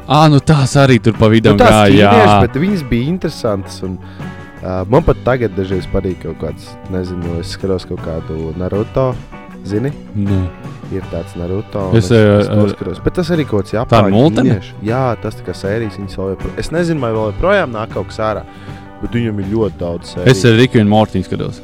Ah, 0.09 0.27
nu 0.29 0.41
tās 0.43 0.75
arī 0.77 0.99
tur 1.03 1.15
pa 1.15 1.29
vidu 1.31 1.53
Nu, 1.53 1.59
gāja. 1.61 2.11
Jā, 2.11 2.49
viņas 2.51 2.83
bija 2.91 3.09
interesantas. 3.09 3.79
Un, 3.87 3.99
uh, 4.63 4.83
man 4.91 5.05
pat 5.07 5.21
tagad 5.25 5.55
dažreiz 5.57 5.87
patīk 5.93 6.25
kaut 6.25 6.41
kāds, 6.43 6.73
nezinu, 6.91 7.39
es 7.41 7.55
skatos 7.55 7.87
kaut 7.89 8.03
kādu 8.05 8.51
Naruto. 8.59 9.13
Zini, 9.65 9.93
nu, 10.19 10.41
ir 10.99 11.07
tāds 11.13 11.35
Naruto. 11.39 11.89
Es, 11.97 12.05
Es, 12.05 12.11
es, 12.11 12.17
eh, 12.19 12.39
es 12.43 12.49
noskatos. 12.59 13.01
Bet 13.05 13.15
tas 13.19 13.31
arī 13.35 13.47
kaut 13.49 13.65
kāds 13.65 13.75
Japāņu. 13.77 14.63
Jā, 14.87 15.03
tas 15.23 15.35
tā 15.39 15.47
kā 15.47 15.55
sērijas 15.57 15.99
viņas 16.01 16.17
vēl 16.19 16.33
joprojām. 16.35 16.59
Es 16.59 16.71
nezinu, 16.75 17.01
vai 17.01 17.13
vēl 17.17 17.33
joprojām 17.33 17.73
nāk 17.75 17.93
kaut 17.95 18.09
kas 18.13 18.19
ārā. 18.19 18.45
Bet 19.03 19.11
viņam 19.19 19.41
ir 19.43 19.47
ļoti 19.55 19.79
daudz 19.81 20.15
sēriju. 20.15 20.31
es 20.31 20.45
ar 20.45 20.59
Riku 20.61 20.79
un 20.81 20.91
Mortīnu 20.93 21.27
skatos. 21.27 21.61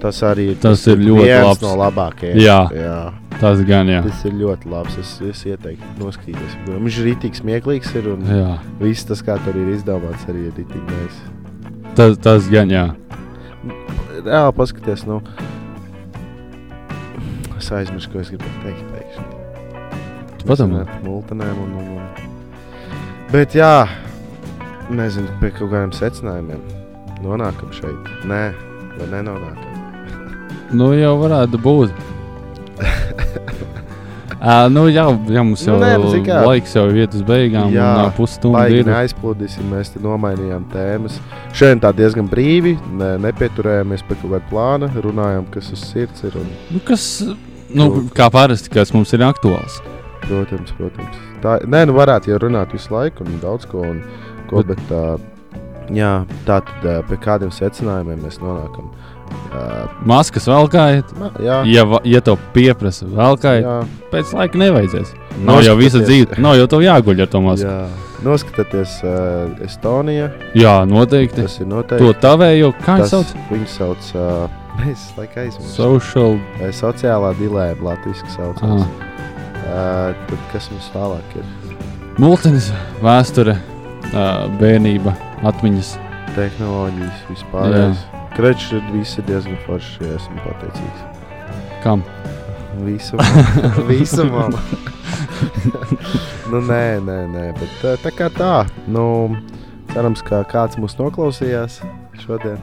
Tas 0.00 0.18
arī 0.22 0.50
ir, 0.52 0.56
Tas 0.60 0.86
ir 0.86 0.98
ļoti 1.00 1.30
labs. 1.42 1.62
no 1.64 1.72
labākajiem. 1.80 2.36
Jā. 2.38 2.58
jā. 2.70 2.98
Tas 3.40 3.60
gan, 3.68 3.88
jā. 3.88 4.02
Tas 4.04 4.24
ir 4.28 4.32
ļoti 4.38 4.68
labs. 4.70 4.98
Es, 5.00 5.14
es 5.24 5.40
ieteiktu 5.48 5.84
noskatīties. 5.98 6.54
Viņš 6.68 6.98
ir 7.00 7.08
rītīgs, 7.10 7.40
smieklīgs. 7.42 7.94
Ir, 7.96 8.10
un 8.12 8.22
jā. 8.28 8.58
viss 8.80 9.04
tas, 9.08 9.22
kā 9.24 9.38
tur 9.44 9.56
ir 9.56 9.72
izdomāts, 9.74 10.28
arī 10.28 10.46
ir 10.50 10.52
rītīgi. 10.60 11.08
Tas, 11.96 12.16
tas 12.22 12.46
gan, 12.52 12.70
jā. 12.70 12.86
Reāli 14.22 14.54
paskaties, 14.56 15.06
nu. 15.08 15.20
Es 17.66 17.72
aizmirsu, 17.74 18.06
ko 18.12 18.20
es 18.22 18.28
gribēju 18.30 18.60
teikt. 18.62 18.82
Pēkšņi. 18.94 19.24
Tu 20.38 20.46
padomā. 20.46 20.84
Par 20.86 21.00
multinēm 21.02 21.56
un, 21.64 21.70
un, 21.80 21.86
un. 21.98 22.04
Bet 23.32 23.56
jā, 23.58 23.88
nezinu, 24.94 25.32
pie 25.40 25.50
kaut 25.56 25.72
kādiem 25.72 25.90
secinājumiem. 25.96 26.60
Nonākam 27.24 27.72
šeit. 27.74 28.06
Nē, 28.30 28.42
vai 29.00 29.08
nenonākam. 29.10 29.72
Nu, 30.78 30.92
jau 30.94 31.16
varētu 31.24 31.58
būt. 31.64 31.96
uh, 34.36 34.68
nu, 34.70 34.84
jā, 34.94 35.08
jā, 35.26 35.42
mums 35.42 35.66
Nu, 35.66 35.72
jau 35.72 35.80
nē, 35.82 35.90
nu, 36.04 36.12
zini 36.14 36.28
kā. 36.28 36.38
laiks 36.46 36.76
jau 36.78 36.86
iet 36.94 37.18
uz 37.18 37.26
beigām. 37.26 37.74
Jā, 37.74 37.88
un, 37.96 38.04
uh, 38.04 38.14
pusstunda 38.14 38.62
ir. 38.70 38.86
neaizplūdīsim, 38.86 39.66
mēs 39.74 39.90
te 39.96 40.04
nomainījām 40.06 40.70
tēmas. 40.70 41.18
Šodien 41.50 41.82
tā 41.82 41.90
diezgan 41.98 42.30
brīvi, 42.30 42.76
ne, 43.02 43.16
nepieturējāmies 43.26 44.06
pie 44.06 44.20
kaut 44.22 44.36
kāda 44.36 44.46
plāna, 44.54 44.92
runājām, 45.02 45.50
kas 45.50 45.74
uz 45.74 45.82
sirds 45.90 46.22
ir. 46.30 46.38
Un, 46.38 46.46
Nu, 46.76 46.82
kas, 46.86 47.08
nu, 47.76 47.88
kā 48.16 48.28
parasti, 48.32 48.72
kas 48.72 48.92
mums 48.96 49.12
ir 49.16 49.24
aktuāls. 49.26 49.80
protams, 50.26 50.72
protams. 50.78 51.18
Tā, 51.44 51.58
nē, 51.70 51.84
nu 51.86 51.94
varētu 51.94 52.32
jau 52.32 52.38
runāt 52.42 52.72
visu 52.74 52.90
laiku 52.94 53.24
un 53.26 53.36
daudz 53.42 53.66
ko. 53.70 53.84
Un, 53.86 54.00
ko 54.50 54.62
bet, 54.66 54.80
bet, 54.80 54.94
uh, 54.94 55.18
jā, 55.94 56.24
tā 56.48 56.60
tad 56.66 56.86
uh, 56.86 57.02
pie 57.06 57.18
kādiem 57.22 57.52
secinājumiem 57.54 58.24
mēs 58.24 58.40
nonākam. 58.42 58.88
Uh, 59.46 59.86
Maskas 60.06 60.46
valkājot, 60.50 61.12
ma- 61.18 61.30
jā, 61.42 61.60
ja, 61.70 61.84
ja 62.06 62.20
to 62.22 62.36
pieprasa 62.54 63.06
valkājot, 63.10 63.64
jā, 63.66 63.76
pēc 64.12 64.34
laika 64.34 64.60
nevajadzēs. 64.60 65.14
Nav 65.46 65.62
jau 65.66 65.76
visa 65.78 66.02
dzīve, 66.02 66.38
nav 66.42 66.58
jau 66.58 66.82
jāguļ 66.82 67.22
ar 67.26 67.32
to 67.32 67.40
masku. 67.44 67.70
jā. 67.70 67.86
Noskatieties, 68.26 68.94
uh, 69.04 69.50
Estonija. 69.62 70.30
Jā, 70.56 70.78
noteikti. 70.88 71.44
Tas 71.44 71.58
ir 71.60 71.68
noteikti. 71.68 72.00
To 72.00 72.14
tavējo, 72.16 72.72
kā 72.82 72.96
viņš 73.02 73.10
sauc? 73.12 73.34
Viņu 73.50 73.68
sauc. 73.70 74.08
Uh, 74.16 74.46
Mēs 74.80 75.08
laikam 75.16 75.46
aizmirsām. 75.46 75.74
Social. 75.74 76.38
Sociālā 76.76 77.32
dilēma 77.40 77.90
latviešu 77.90 78.32
saucās. 78.34 78.84
Ah. 78.84 79.12
Uh, 79.66 80.26
tad 80.28 80.42
kas 80.52 80.68
mums 80.70 80.90
tālāk 80.94 81.38
ir? 81.40 81.46
Multinis, 82.22 82.70
vēsture, 83.04 83.56
uh, 84.12 84.46
bērnība, 84.60 85.16
atmiņas. 85.46 85.96
Tehnoloģijas 86.36 87.24
vispār. 87.30 87.78
Krečs 88.36 88.68
ir 88.76 88.84
visi 88.92 89.24
diezgan 89.26 89.56
forši, 89.64 90.02
ja 90.04 90.18
esmu 90.20 90.42
pateicīgs. 90.44 91.06
Kam? 91.84 92.04
Visu 93.88 94.28
malu. 94.28 94.60
nu, 96.50 96.60
nē, 96.60 96.84
nē, 97.04 97.18
nē, 97.32 97.46
bet 97.56 97.78
tā, 97.82 97.94
tā 98.02 98.12
kā 98.14 98.28
tā. 98.32 98.52
Nu, 98.90 99.06
cerams, 99.92 100.22
ka 100.26 100.42
kāds 100.50 100.78
mūs 100.80 100.96
noklausījās 101.00 101.80
šodien. 102.22 102.60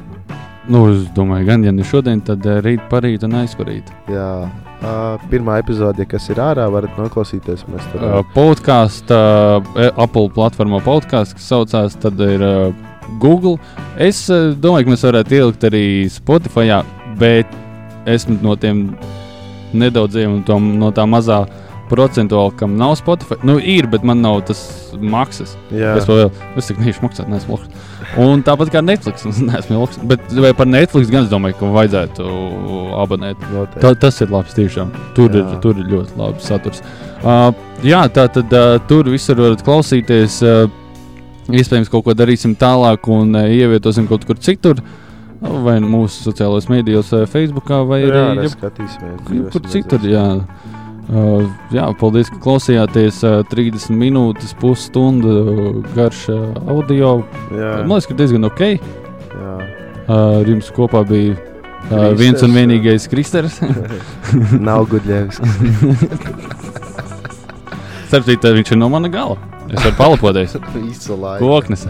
Nu, 0.71 0.85
es 0.93 1.07
domāju, 1.15 1.47
gan 1.49 1.63
ja 1.65 1.73
ne 1.75 1.83
šodien, 1.83 2.21
tad 2.23 2.45
uh, 2.47 2.61
rīt, 2.63 2.83
parīt 2.91 3.25
un 3.27 3.35
aizparīt. 3.41 3.89
Jā, 4.11 4.27
uh, 4.47 5.25
pirmā 5.31 5.57
epizode, 5.59 6.05
kas 6.07 6.29
ir 6.31 6.39
ārā, 6.39 6.69
varat 6.71 6.95
noklausīties. 6.99 7.65
Mēs 7.67 7.89
tur 7.91 8.05
Uh, 8.07 8.21
podkāstā, 8.35 9.19
uh, 9.59 9.89
Apple 9.99 10.29
platformā 10.35 10.79
podkāsts, 10.85 11.35
kas 11.35 11.49
saucās, 11.51 11.97
tad 11.99 12.21
ir 12.23 12.45
uh, 12.47 12.85
Google. 13.19 13.57
Es 13.99 14.23
uh, 14.31 14.53
domāju, 14.55 14.87
ka 14.87 14.95
mēs 14.95 15.03
varētu 15.09 15.37
ielikt 15.39 15.67
arī 15.67 15.83
Spotify, 16.13 16.79
bet 17.19 17.51
esmu 18.07 18.39
no 18.43 18.55
tiem 18.55 18.85
nedaudziem 19.75 20.39
un 20.39 20.71
no 20.79 20.93
tā 20.95 21.03
mazā 21.09 21.43
procentuāli, 21.93 22.55
kam 22.59 22.73
nav 22.81 22.97
Spotify. 22.99 23.37
Nu, 23.45 23.55
ir, 23.61 23.85
bet 23.93 24.03
man 24.05 24.19
nav 24.25 24.41
tas 24.49 24.59
maksas. 24.99 25.53
Jā, 25.73 25.93
Es 26.01 26.09
vēl 26.09 26.27
es 26.57 26.67
tik 26.71 26.81
neiešu 26.81 27.05
maksāt, 27.05 27.29
neesmu 27.31 27.55
ilgs. 27.59 27.89
Un 28.19 28.43
tāpat 28.45 28.69
kā 28.73 28.81
Netflix, 28.85 29.23
es 29.29 29.39
neesmu 29.49 29.77
ilgs. 29.79 30.01
Bet 30.09 30.25
vai 30.35 30.51
par 30.57 30.67
Netflix 30.69 31.09
gan 31.13 31.23
es 31.27 31.31
domāju, 31.31 31.57
ka 31.61 31.69
vajadzētu 31.77 32.27
abonēt. 33.03 33.45
Tā, 33.79 33.93
tas 34.01 34.19
ir 34.25 34.33
labs 34.33 34.53
tiešām. 34.57 34.91
Tur, 35.17 35.29
ir, 35.33 35.45
Jā. 35.45 35.59
tur 35.63 35.77
ir 35.81 35.87
ļoti 35.93 36.17
labs 36.19 36.49
saturs. 36.49 36.81
Uh, 37.23 37.53
jā, 37.85 38.03
tā 38.13 38.25
tad 38.35 38.51
uh, 38.57 38.75
tur 38.89 39.07
visur 39.13 39.39
varat 39.39 39.61
klausīties. 39.65 40.41
Uh, 40.43 40.79
iespējams, 41.53 41.89
kaut 41.91 42.05
ko 42.07 42.13
darīsim 42.15 42.53
tālāk 42.59 43.07
un 43.11 43.33
uh, 43.35 43.47
ievietosim 43.51 44.05
kaut 44.11 44.25
kur 44.29 44.37
citur. 44.41 44.81
Uh, 44.83 44.99
Vai 45.43 45.73
nu 45.83 45.89
mūsu 45.91 46.21
sociālajos 46.29 46.69
mēdījos, 46.71 47.09
vai 47.11 47.25
Facebook, 47.27 47.67
vai 47.89 47.97
jā, 47.99 48.11
arī 48.13 48.19
arī 48.37 48.43
jeb- 48.45 48.53
skatīsimies. 48.53 49.25
jebkur 49.27 49.65
citur. 49.73 50.05
Jā. 50.07 50.21
Uh, 51.03 51.43
jā, 51.75 51.83
paldies, 51.99 52.29
ka 52.31 52.39
klausījāties. 52.43 53.19
Uh, 53.27 53.41
30 53.51 53.91
minūtes, 53.99 54.53
pusstundu 54.61 55.33
uh, 55.33 55.79
garš 55.97 56.25
uh, 56.31 56.45
audio. 56.71 57.17
Jā, 57.51 57.73
Man 57.83 57.97
liekas, 57.97 58.07
ka 58.11 58.15
diezgan 58.21 58.47
ok. 58.47 58.61
jā. 58.71 59.55
Uh, 60.03 60.13
ar 60.41 60.49
jums 60.51 60.71
kopā 60.75 61.03
bija 61.07 61.35
uh, 61.35 61.39
Kristers, 61.89 62.19
viens 62.19 62.43
un 62.47 62.55
vienīgais 62.55 63.07
Kristers. 63.11 63.59
Nav 64.67 64.87
gudļevs. 64.91 65.39
Starp 68.07 68.27
citu, 68.27 68.51
viņš 68.55 68.73
ir 68.75 68.79
no 68.79 68.89
mana 68.93 69.09
gala. 69.11 69.39
Es 69.71 69.79
varu 69.81 69.95
palapoties. 69.97 70.57
Koknes. 71.43 71.87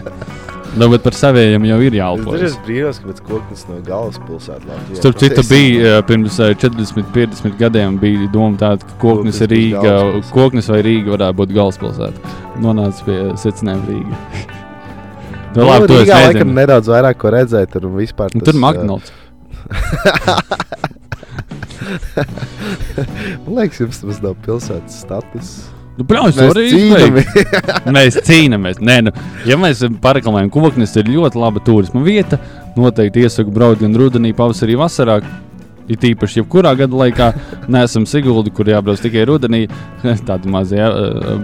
Nu, 0.74 0.88
bet 0.90 1.04
par 1.04 1.14
saviem 1.14 1.62
jau 1.68 1.76
ir 1.86 1.92
Es 1.94 1.98
jālepojas. 2.00 2.32
dažreiz 2.34 2.54
brīnos, 2.66 2.96
ka 2.98 3.04
pēc 3.10 3.18
koknes 3.28 3.60
no 3.68 3.74
galvaspilsētas. 3.86 4.96
Starp 4.98 5.16
citu, 5.22 5.42
bija 5.46 5.76
uh, 6.00 6.04
pirms 6.08 6.34
uh, 6.42 6.48
40, 6.58 7.04
50 7.14 7.54
gadiem 7.60 7.90
bija 8.02 8.26
doma 8.32 8.58
tāda, 8.58 8.82
ka 8.82 8.92
koknes 8.98 9.38
Koknes 9.38 9.50
Rīga. 9.52 9.92
Koknes 10.34 10.66
vai 10.72 10.80
Rīga 10.86 11.08
varētu 11.14 11.36
būt 11.42 11.50
galvaspilsēta. 11.54 12.18
Nonāca 12.64 13.00
pie 13.06 13.18
secinājuma 13.38 13.86
Rīga. 13.92 14.14
Nu, 15.54 15.60
Nu, 15.62 15.66
labi, 15.68 15.86
es 15.86 15.90
Rīgā 16.08 16.16
laikam 16.26 16.50
nedaudz 16.56 16.86
vairāk 16.90 17.16
ko 17.22 17.28
redzēt. 17.30 17.68
Tur 17.70 17.86
vispār. 17.94 18.28
Nu, 18.34 18.40
tas, 18.42 18.50
Tur 18.50 18.58
ā, 18.58 18.60
McDonald's. 18.64 19.10
Man 23.44 23.54
liekas, 23.60 23.78
jums 23.84 23.98
tas 24.02 24.18
nav 24.24 24.34
pilsētas 24.44 24.94
status. 25.04 25.48
Nu, 25.94 26.04
Protams, 26.08 26.34
Mēs 26.38 26.50
arī 26.50 26.64
cīnāmies. 26.72 27.58
Mēs 27.96 28.18
cīnāmies. 28.26 28.80
Nē, 28.82 28.96
nu, 29.06 29.12
ja 29.46 29.58
mēs 29.60 29.84
paraklamējam, 30.02 30.50
koknes 30.54 30.94
ir 30.98 31.10
ļoti 31.14 31.38
laba 31.38 31.62
turisma 31.62 32.02
vieta, 32.02 32.40
noteikti 32.74 33.22
iesaku 33.22 33.54
braukt 33.54 33.84
gan 33.84 33.94
rudenī, 33.98 34.34
pavasarī, 34.34 34.78
vasarā. 34.80 35.20
Ir 35.84 35.98
tīpaši, 36.00 36.38
jebkurā 36.40 36.70
gada 36.80 36.96
laikā 36.96 37.26
neesam 37.74 38.06
Siguldi, 38.08 38.50
kur 38.56 38.70
jābrauc 38.72 39.02
tikai 39.04 39.26
rudenī. 39.28 39.66
Tāda 40.28 40.50
mazā, 40.50 40.80
jā, 40.80 40.88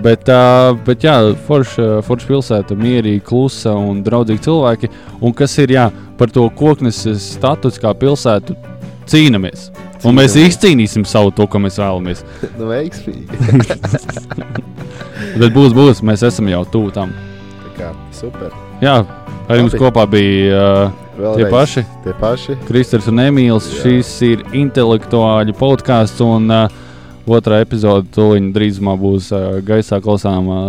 bet, 0.02 0.30
ā, 0.32 0.72
bet 0.86 1.04
jā, 1.06 1.18
forša 1.46 2.00
forš 2.06 2.26
pilsēta, 2.30 2.78
mierīga, 2.80 3.22
klusa 3.28 3.76
un 3.76 4.00
draudzīga 4.06 4.48
cilvēki. 4.48 4.90
Un 5.20 5.36
kas 5.36 5.58
ir 5.62 5.76
jā, 5.76 5.86
par 6.18 6.32
to 6.34 6.48
koknes 6.58 7.04
status 7.22 7.78
kā 7.78 7.94
pilsētu, 8.00 8.56
cīnāmies. 9.12 9.68
Un 10.08 10.16
mēs 10.16 10.36
izcīnīsim 10.40 11.04
savu 11.08 11.32
to, 11.36 11.46
ko 11.50 11.60
mēs 11.62 11.78
vēlamies. 11.80 12.22
nu, 12.58 12.68
veiksmīgi. 12.70 13.26
Bet 15.40 15.52
būs, 15.54 15.74
būs, 15.76 16.02
mēs 16.06 16.24
esam 16.26 16.48
jau 16.50 16.62
tuvu 16.72 16.92
tam. 16.96 17.12
Tā 17.64 17.72
kā 17.76 17.92
super. 18.16 18.54
Jā, 18.80 19.00
ar 19.46 19.60
jums 19.60 19.74
Labi. 19.76 19.82
kopā 19.82 20.06
bija 20.10 20.60
uh, 20.60 21.00
tie 21.14 21.24
Vēlreiz 21.24 21.52
paši. 21.52 21.84
Tie 22.04 22.14
paši. 22.20 22.56
Kristers 22.68 23.10
un 23.12 23.24
Emīls. 23.26 23.68
Jā. 23.74 23.82
Šis 23.84 24.12
ir 24.28 24.44
intelektuāļu 24.56 25.56
podkāsts, 25.58 26.22
un 26.24 26.48
uh, 26.54 26.78
otrā 27.30 27.60
epizode 27.64 28.08
tuliņ 28.16 28.52
drīzumā 28.56 28.96
būs 29.00 29.30
uh, 29.36 29.58
gaisā 29.66 30.00
klausām 30.04 30.48
uh, 30.48 30.62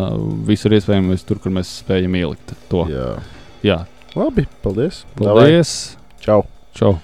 visur 0.48 0.76
iespējamais, 0.76 1.24
tur, 1.28 1.40
kur 1.44 1.56
mēs 1.56 1.78
spējam 1.82 2.20
ielikt 2.20 2.56
to. 2.72 2.84
Jā. 2.92 3.14
Jā, 3.62 3.84
Labi, 4.18 4.48
paldies. 4.66 5.06
Davai. 5.16 5.46
paldies! 5.46 5.78
Čau. 6.20 6.44
Čau! 6.76 6.98